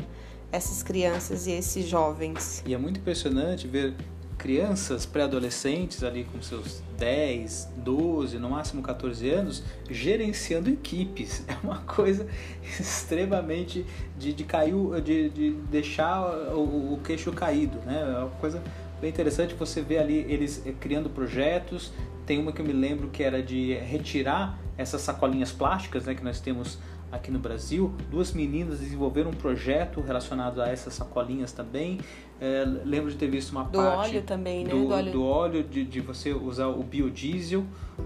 essas 0.51 0.83
crianças 0.83 1.47
e 1.47 1.51
esses 1.51 1.87
jovens. 1.87 2.63
E 2.65 2.73
é 2.73 2.77
muito 2.77 2.99
impressionante 2.99 3.67
ver 3.67 3.95
crianças 4.41 5.05
pré-adolescentes 5.05 6.03
ali 6.03 6.23
com 6.23 6.41
seus 6.41 6.81
10, 6.97 7.73
12, 7.77 8.39
no 8.39 8.49
máximo 8.49 8.81
14 8.81 9.29
anos, 9.29 9.63
gerenciando 9.87 10.69
equipes. 10.69 11.45
É 11.51 11.55
uma 11.63 11.77
coisa 11.79 12.25
extremamente 12.63 13.85
de, 14.17 14.33
de 14.33 14.43
cair, 14.43 14.73
de, 15.03 15.29
de 15.29 15.51
deixar 15.69 16.23
o, 16.53 16.93
o 16.93 16.99
queixo 17.03 17.31
caído, 17.31 17.77
né? 17.85 18.01
É 18.01 18.19
uma 18.19 18.29
coisa 18.29 18.63
bem 18.99 19.09
interessante 19.09 19.53
você 19.53 19.81
ver 19.81 19.99
ali 19.99 20.25
eles 20.27 20.63
criando 20.79 21.09
projetos. 21.09 21.91
Tem 22.25 22.39
uma 22.39 22.51
que 22.51 22.61
eu 22.61 22.65
me 22.65 22.73
lembro 22.73 23.09
que 23.09 23.21
era 23.21 23.43
de 23.43 23.73
retirar 23.75 24.57
essas 24.77 25.01
sacolinhas 25.01 25.51
plásticas 25.51 26.05
né, 26.05 26.15
que 26.15 26.23
nós 26.23 26.39
temos 26.39 26.77
aqui 27.11 27.29
no 27.29 27.39
Brasil. 27.39 27.93
Duas 28.09 28.31
meninas 28.31 28.79
desenvolveram 28.79 29.31
um 29.31 29.33
projeto 29.33 29.99
relacionado 30.01 30.61
a 30.61 30.69
essas 30.69 30.93
sacolinhas 30.93 31.51
também. 31.51 31.99
É, 32.39 32.63
lembro 32.85 33.11
de 33.11 33.17
ter 33.17 33.27
visto 33.27 33.51
uma 33.51 33.63
do 33.65 33.77
parte 33.77 34.09
óleo 34.09 34.21
também, 34.23 34.63
né? 34.63 34.71
do, 34.71 34.87
do 34.87 34.93
óleo, 34.93 35.11
do 35.11 35.25
óleo 35.25 35.63
de, 35.63 35.83
de, 35.83 35.99
você 35.99 36.31
usar 36.31 36.67
o 36.67 36.81
biodiesel, 36.81 37.63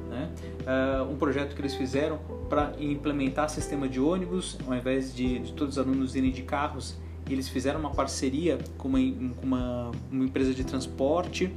né? 0.09 0.29
É, 0.65 1.01
um 1.03 1.15
projeto 1.15 1.55
que 1.55 1.61
eles 1.61 1.73
fizeram 1.73 2.19
para 2.49 2.73
implementar 2.77 3.49
sistema 3.49 3.87
de 3.87 3.99
ônibus, 3.99 4.57
ao 4.67 4.75
invés 4.75 5.15
de, 5.15 5.39
de 5.39 5.53
todos 5.53 5.77
os 5.77 5.79
alunos 5.79 6.15
irem 6.15 6.31
de 6.31 6.41
carros, 6.41 6.97
eles 7.29 7.47
fizeram 7.47 7.79
uma 7.79 7.91
parceria 7.91 8.57
com 8.77 8.89
uma, 8.89 8.99
com 9.35 9.45
uma, 9.45 9.91
uma 10.11 10.25
empresa 10.25 10.53
de 10.53 10.63
transporte, 10.65 11.51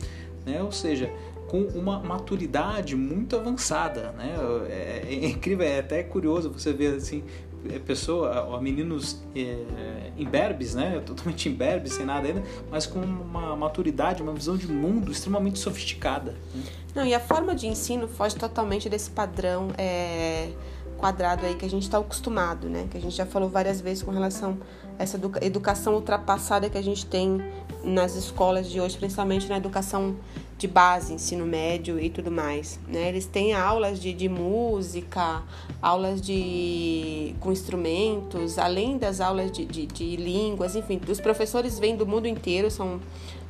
né? 0.46 0.62
Ou 0.62 0.70
seja, 0.70 1.10
com 1.48 1.62
uma 1.62 1.98
maturidade 1.98 2.94
muito 2.94 3.34
avançada, 3.34 4.12
né? 4.12 4.34
É, 4.68 5.06
é, 5.08 5.26
incrível, 5.26 5.66
é 5.66 5.80
até 5.80 6.02
curioso 6.02 6.50
você 6.50 6.72
ver 6.72 6.96
assim 6.96 7.24
é, 7.68 7.78
pessoa, 7.78 8.60
meninos 8.60 9.20
é, 9.34 10.12
imberbes, 10.16 10.74
né? 10.74 11.00
Totalmente 11.04 11.48
imberbes, 11.48 11.94
sem 11.94 12.04
nada 12.04 12.28
ainda, 12.28 12.42
mas 12.70 12.86
com 12.86 13.00
uma 13.00 13.56
maturidade, 13.56 14.22
uma 14.22 14.34
visão 14.34 14.56
de 14.56 14.68
mundo 14.68 15.10
extremamente 15.10 15.58
sofisticada. 15.58 16.36
Né? 16.54 16.62
Não, 16.94 17.06
e 17.06 17.14
a 17.14 17.20
forma 17.20 17.54
de 17.54 17.66
ensino 17.66 18.06
foge 18.06 18.36
totalmente 18.36 18.88
desse 18.88 19.10
padrão 19.10 19.68
é, 19.78 20.50
quadrado 20.98 21.46
aí 21.46 21.54
que 21.54 21.64
a 21.64 21.70
gente 21.70 21.84
está 21.84 21.98
acostumado, 21.98 22.68
né? 22.68 22.86
Que 22.90 22.98
a 22.98 23.00
gente 23.00 23.16
já 23.16 23.24
falou 23.24 23.48
várias 23.48 23.80
vezes 23.80 24.02
com 24.02 24.10
relação 24.10 24.58
a 24.98 25.02
essa 25.02 25.18
educação 25.40 25.94
ultrapassada 25.94 26.68
que 26.68 26.76
a 26.76 26.82
gente 26.82 27.06
tem 27.06 27.40
nas 27.82 28.16
escolas 28.16 28.68
de 28.68 28.80
hoje, 28.80 28.98
principalmente 28.98 29.48
na 29.48 29.56
educação 29.56 30.16
de 30.58 30.66
base, 30.66 31.14
ensino 31.14 31.46
médio 31.46 32.00
e 32.00 32.10
tudo 32.10 32.30
mais. 32.30 32.80
Né? 32.88 33.08
Eles 33.08 33.26
têm 33.26 33.54
aulas 33.54 34.00
de, 34.00 34.12
de 34.12 34.28
música, 34.28 35.42
aulas 35.80 36.20
de 36.20 37.34
com 37.38 37.52
instrumentos, 37.52 38.58
além 38.58 38.98
das 38.98 39.20
aulas 39.20 39.52
de, 39.52 39.64
de, 39.64 39.86
de 39.86 40.16
línguas, 40.16 40.74
enfim, 40.74 41.00
os 41.08 41.20
professores 41.20 41.78
vêm 41.78 41.96
do 41.96 42.04
mundo 42.04 42.26
inteiro, 42.26 42.70
são 42.70 43.00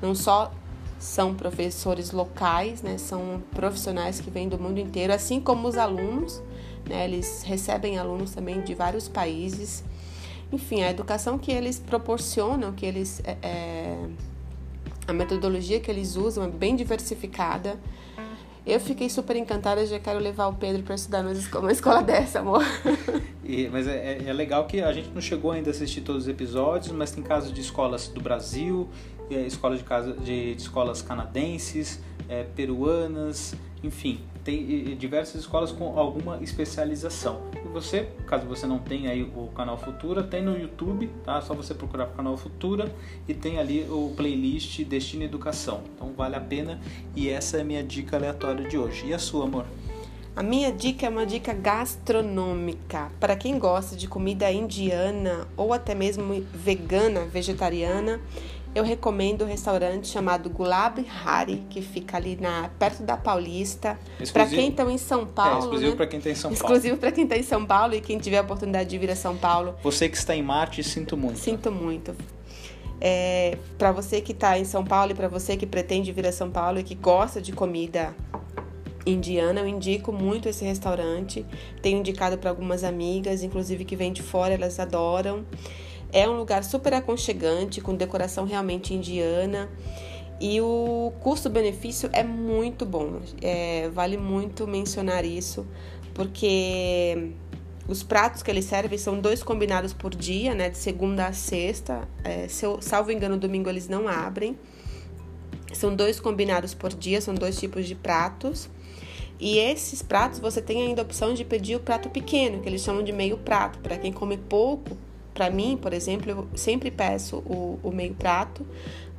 não 0.02 0.14
só 0.14 0.52
são 0.98 1.32
professores 1.32 2.10
locais, 2.10 2.82
né? 2.82 2.98
São 2.98 3.40
profissionais 3.52 4.20
que 4.20 4.30
vêm 4.30 4.48
do 4.48 4.58
mundo 4.58 4.80
inteiro, 4.80 5.12
assim 5.12 5.40
como 5.40 5.68
os 5.68 5.76
alunos, 5.76 6.42
né? 6.88 7.04
Eles 7.04 7.42
recebem 7.44 7.98
alunos 7.98 8.32
também 8.32 8.60
de 8.62 8.74
vários 8.74 9.08
países. 9.08 9.84
Enfim, 10.52 10.82
a 10.82 10.90
educação 10.90 11.38
que 11.38 11.52
eles 11.52 11.78
proporcionam, 11.78 12.72
que 12.72 12.84
eles 12.84 13.22
é, 13.24 13.36
é 13.42 14.08
a 15.08 15.12
metodologia 15.12 15.80
que 15.80 15.90
eles 15.90 16.16
usam 16.16 16.44
é 16.44 16.48
bem 16.48 16.76
diversificada. 16.76 17.80
Eu 18.66 18.78
fiquei 18.78 19.08
super 19.08 19.34
encantada, 19.34 19.84
já 19.86 19.98
quero 19.98 20.18
levar 20.18 20.48
o 20.48 20.54
Pedro 20.54 20.82
para 20.82 20.94
estudar 20.94 21.22
numa 21.22 21.72
escola 21.72 22.02
dessa, 22.04 22.40
amor. 22.40 22.62
E, 23.42 23.66
mas 23.68 23.88
é, 23.88 24.18
é, 24.18 24.24
é, 24.26 24.32
legal 24.34 24.66
que 24.66 24.82
a 24.82 24.92
gente 24.92 25.08
não 25.08 25.22
chegou 25.22 25.52
ainda 25.52 25.70
a 25.70 25.72
assistir 25.72 26.02
todos 26.02 26.24
os 26.24 26.28
episódios, 26.28 26.92
mas 26.92 27.10
tem 27.10 27.24
casos 27.24 27.50
de 27.50 27.62
escolas 27.62 28.08
do 28.08 28.20
Brasil, 28.20 28.86
é, 29.30 29.46
escolas 29.46 29.78
de, 29.78 29.84
casa, 29.84 30.12
de, 30.12 30.54
de 30.54 30.60
escolas 30.60 31.00
canadenses, 31.00 31.98
é, 32.28 32.44
peruanas, 32.44 33.54
enfim, 33.82 34.20
tem 34.44 34.94
diversas 34.98 35.40
escolas 35.40 35.72
com 35.72 35.98
alguma 35.98 36.42
especialização. 36.42 37.40
Você, 37.78 38.08
caso 38.26 38.44
você 38.44 38.66
não 38.66 38.80
tenha 38.80 39.12
aí 39.12 39.22
o 39.22 39.46
canal 39.54 39.78
Futura, 39.78 40.20
tem 40.20 40.42
no 40.42 40.58
YouTube, 40.58 41.08
tá? 41.24 41.40
Só 41.40 41.54
você 41.54 41.72
procurar 41.72 42.06
o 42.06 42.10
canal 42.10 42.36
Futura 42.36 42.92
e 43.28 43.32
tem 43.32 43.60
ali 43.60 43.86
o 43.88 44.12
playlist 44.16 44.82
Destino 44.82 45.22
Educação. 45.22 45.82
Então 45.94 46.12
vale 46.12 46.34
a 46.34 46.40
pena 46.40 46.80
e 47.14 47.28
essa 47.28 47.58
é 47.58 47.60
a 47.60 47.64
minha 47.64 47.84
dica 47.84 48.16
aleatória 48.16 48.68
de 48.68 48.76
hoje. 48.76 49.06
E 49.06 49.14
a 49.14 49.18
sua, 49.20 49.44
amor? 49.44 49.64
A 50.34 50.42
minha 50.42 50.72
dica 50.72 51.06
é 51.06 51.08
uma 51.08 51.24
dica 51.24 51.52
gastronômica. 51.52 53.12
Para 53.20 53.36
quem 53.36 53.60
gosta 53.60 53.94
de 53.94 54.08
comida 54.08 54.50
indiana 54.50 55.46
ou 55.56 55.72
até 55.72 55.94
mesmo 55.94 56.44
vegana, 56.52 57.26
vegetariana, 57.26 58.20
eu 58.74 58.84
recomendo 58.84 59.42
o 59.42 59.44
um 59.44 59.48
restaurante 59.48 60.08
chamado 60.08 60.48
Gulab 60.50 61.04
Hari, 61.24 61.64
que 61.70 61.80
fica 61.82 62.16
ali 62.16 62.36
na, 62.36 62.70
perto 62.78 63.02
da 63.02 63.16
Paulista. 63.16 63.98
Para 64.32 64.46
quem 64.46 64.68
está 64.68 64.84
em 64.90 64.98
São 64.98 65.26
Paulo. 65.26 65.56
É, 65.56 65.58
exclusivo 65.60 65.90
né? 65.90 65.96
para 65.96 66.06
quem 66.06 66.18
está 66.18 66.30
em 66.30 66.34
São 66.34 66.50
Paulo. 66.50 66.54
Exclusivo 66.54 66.96
para 66.98 67.12
quem 67.12 67.24
está 67.24 67.36
em 67.36 67.42
São 67.42 67.66
Paulo 67.66 67.94
e 67.94 68.00
quem 68.00 68.18
tiver 68.18 68.38
a 68.38 68.42
oportunidade 68.42 68.88
de 68.90 68.98
vir 68.98 69.10
a 69.10 69.16
São 69.16 69.36
Paulo. 69.36 69.74
Você 69.82 70.08
que 70.08 70.16
está 70.16 70.34
em 70.34 70.42
Marte, 70.42 70.82
sinto 70.82 71.16
muito. 71.16 71.38
Sinto 71.38 71.72
muito. 71.72 72.14
É, 73.00 73.56
para 73.76 73.92
você 73.92 74.20
que 74.20 74.32
está 74.32 74.58
em 74.58 74.64
São 74.64 74.84
Paulo 74.84 75.12
e 75.12 75.14
para 75.14 75.28
você 75.28 75.56
que 75.56 75.66
pretende 75.66 76.12
vir 76.12 76.26
a 76.26 76.32
São 76.32 76.50
Paulo 76.50 76.80
e 76.80 76.82
que 76.82 76.94
gosta 76.94 77.40
de 77.40 77.52
comida 77.52 78.14
indiana, 79.06 79.60
eu 79.60 79.68
indico 79.68 80.12
muito 80.12 80.48
esse 80.48 80.64
restaurante. 80.64 81.44
Tenho 81.80 81.98
indicado 81.98 82.38
para 82.38 82.50
algumas 82.50 82.84
amigas, 82.84 83.42
inclusive 83.42 83.84
que 83.84 83.96
vêm 83.96 84.12
de 84.12 84.22
fora, 84.22 84.54
elas 84.54 84.78
adoram. 84.78 85.44
É 86.12 86.28
um 86.28 86.36
lugar 86.36 86.64
super 86.64 86.94
aconchegante, 86.94 87.80
com 87.80 87.94
decoração 87.94 88.44
realmente 88.44 88.94
indiana. 88.94 89.68
E 90.40 90.60
o 90.60 91.12
custo-benefício 91.20 92.08
é 92.12 92.22
muito 92.22 92.86
bom. 92.86 93.20
É, 93.42 93.88
vale 93.90 94.16
muito 94.16 94.66
mencionar 94.66 95.24
isso, 95.24 95.66
porque 96.14 97.32
os 97.88 98.02
pratos 98.02 98.42
que 98.42 98.50
eles 98.50 98.66
servem 98.66 98.98
são 98.98 99.18
dois 99.18 99.42
combinados 99.42 99.92
por 99.92 100.14
dia, 100.14 100.54
né? 100.54 100.70
De 100.70 100.78
segunda 100.78 101.26
a 101.26 101.32
sexta. 101.32 102.06
É, 102.22 102.46
se 102.46 102.64
eu, 102.64 102.80
salvo 102.80 103.10
engano, 103.10 103.36
domingo 103.36 103.68
eles 103.68 103.88
não 103.88 104.06
abrem. 104.06 104.56
São 105.72 105.94
dois 105.94 106.20
combinados 106.20 106.72
por 106.72 106.92
dia, 106.94 107.20
são 107.20 107.34
dois 107.34 107.58
tipos 107.58 107.86
de 107.86 107.94
pratos. 107.94 108.68
E 109.40 109.58
esses 109.58 110.02
pratos 110.02 110.38
você 110.38 110.60
tem 110.60 110.82
ainda 110.82 111.02
a 111.02 111.04
opção 111.04 111.32
de 111.32 111.44
pedir 111.44 111.76
o 111.76 111.80
prato 111.80 112.10
pequeno, 112.10 112.60
que 112.60 112.68
eles 112.68 112.82
chamam 112.82 113.02
de 113.02 113.12
meio 113.12 113.38
prato. 113.38 113.78
Para 113.78 113.96
quem 113.96 114.12
come 114.12 114.36
pouco, 114.36 114.96
para 115.38 115.50
mim, 115.50 115.78
por 115.80 115.92
exemplo, 115.92 116.32
eu 116.32 116.48
sempre 116.56 116.90
peço 116.90 117.36
o, 117.46 117.78
o 117.80 117.92
meio 117.92 118.12
prato, 118.12 118.66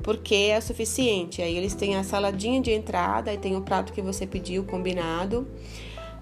porque 0.04 0.36
é 0.36 0.60
suficiente. 0.60 1.42
Aí 1.42 1.56
eles 1.56 1.74
têm 1.74 1.96
a 1.96 2.04
saladinha 2.04 2.60
de 2.60 2.72
entrada, 2.72 3.34
e 3.34 3.38
tem 3.38 3.56
o 3.56 3.62
prato 3.62 3.94
que 3.94 4.02
você 4.02 4.28
pediu 4.28 4.66
combinado. 4.66 5.48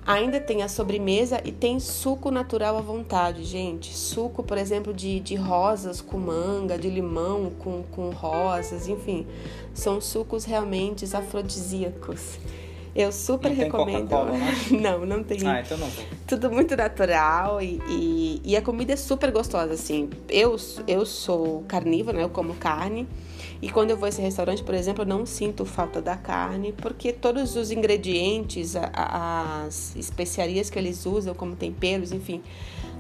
Ainda 0.06 0.40
tem 0.40 0.62
a 0.62 0.70
sobremesa 0.70 1.42
e 1.44 1.52
tem 1.52 1.80
suco 1.80 2.30
natural 2.30 2.78
à 2.78 2.82
vontade, 2.82 3.44
gente. 3.44 3.92
Suco, 3.92 4.44
por 4.44 4.60
exemplo, 4.60 4.94
de, 4.94 5.20
de 5.20 5.34
rosas 5.34 6.00
com 6.00 6.20
manga, 6.20 6.78
de 6.78 6.92
limão 6.92 7.50
com, 7.58 7.82
com 7.92 8.12
rosas, 8.12 8.88
enfim. 8.88 9.26
São 9.74 10.00
sucos 10.00 10.46
realmente 10.46 11.04
afrodisíacos. 11.15 12.38
Eu 12.98 13.12
super 13.12 13.50
não 13.50 13.56
recomendo. 13.56 14.25
Né? 14.25 14.56
não, 14.81 15.06
não 15.06 15.23
tem. 15.23 15.37
Ah, 15.48 15.62
então 15.62 15.77
não 15.77 15.85
vou. 15.85 16.04
Tudo 16.25 16.50
muito 16.50 16.75
natural 16.75 17.62
e, 17.62 17.79
e, 17.87 18.41
e, 18.43 18.58
a 18.58 18.62
comida 18.62 18.93
é 18.93 18.95
super 18.95 19.31
gostosa, 19.31 19.71
assim. 19.75 20.10
Eu, 20.27 20.56
eu 20.87 21.06
sou 21.06 21.63
carnívora, 21.67 22.17
né? 22.17 22.23
Eu 22.23 22.29
como 22.29 22.56
carne. 22.56 23.08
E 23.62 23.69
quando 23.69 23.91
eu 23.91 23.98
vou 23.98 24.08
a 24.08 24.10
esse 24.10 24.19
restaurante, 24.19 24.63
por 24.63 24.73
exemplo, 24.73 25.04
eu 25.04 25.08
não 25.08 25.27
sinto 25.27 25.63
falta 25.63 26.02
da 26.02 26.17
carne, 26.17 26.73
porque 26.73 27.13
todos 27.13 27.56
os 27.56 27.69
ingredientes, 27.69 28.75
as 28.75 29.95
especiarias 29.95 30.71
que 30.71 30.79
eles 30.79 31.06
usam, 31.06 31.35
como 31.35 31.56
temperos, 31.56 32.12
enfim, 32.12 32.41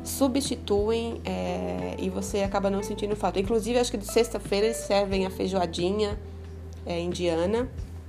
substituem 0.03 1.21
é, 1.25 1.95
e 1.97 2.07
você 2.09 2.41
acaba 2.43 2.69
não 2.69 2.83
sentindo 2.83 3.15
falta. 3.15 3.39
Inclusive, 3.39 3.79
acho 3.79 3.89
que 3.89 3.97
de 3.97 4.11
sexta-feira 4.11 4.67
eles 4.67 4.77
servem 4.77 5.25
a 5.25 5.31
feijoadinha 5.31 6.19
é, 6.85 6.99
indiana 6.99 7.67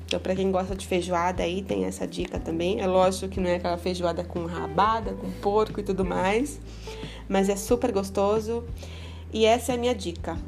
então, 0.09 0.19
para 0.19 0.35
quem 0.35 0.51
gosta 0.51 0.75
de 0.75 0.87
feijoada, 0.87 1.43
aí 1.43 1.61
tem 1.61 1.85
essa 1.85 2.07
dica 2.07 2.41
também. 2.41 2.81
É 2.81 2.87
lógico 2.87 3.29
que 3.29 3.39
não 3.39 3.51
é 3.51 3.57
aquela 3.57 3.77
feijoada 3.77 4.25
com 4.25 4.47
rabada, 4.47 5.13
com 5.13 5.31
porco 5.33 5.81
e 5.81 5.83
tudo 5.83 6.03
mais, 6.03 6.59
mas 7.29 7.51
é 7.51 7.57
super 7.57 7.93
gostoso. 7.93 8.65
E 9.31 9.45
essa 9.45 9.73
é 9.73 9.75
a 9.75 9.79
minha 9.79 9.95
dica. 9.95 10.39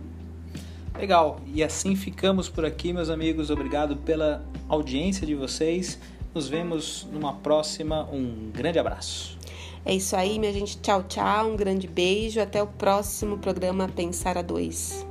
Legal. 0.99 1.41
E 1.53 1.63
assim 1.63 1.95
ficamos 1.95 2.49
por 2.49 2.65
aqui, 2.65 2.91
meus 2.91 3.11
amigos. 3.11 3.51
Obrigado 3.51 3.99
pela 3.99 4.43
audiência 4.67 5.27
de 5.27 5.35
vocês. 5.35 5.99
Nos 6.35 6.49
vemos 6.49 7.07
numa 7.13 7.35
próxima. 7.35 8.09
Um 8.11 8.51
grande 8.51 8.79
abraço. 8.79 9.37
É 9.85 9.95
isso 9.95 10.17
aí, 10.17 10.39
minha 10.39 10.55
gente. 10.55 10.79
Tchau, 10.79 11.03
tchau. 11.03 11.51
Um 11.51 11.57
grande 11.57 11.87
beijo. 11.87 12.41
Até 12.41 12.63
o 12.63 12.67
próximo 12.67 13.37
programa 13.37 13.89
Pensar 13.89 14.39
a 14.39 14.43
Dois. 14.43 15.07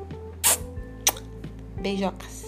Beijocas. 1.80 2.39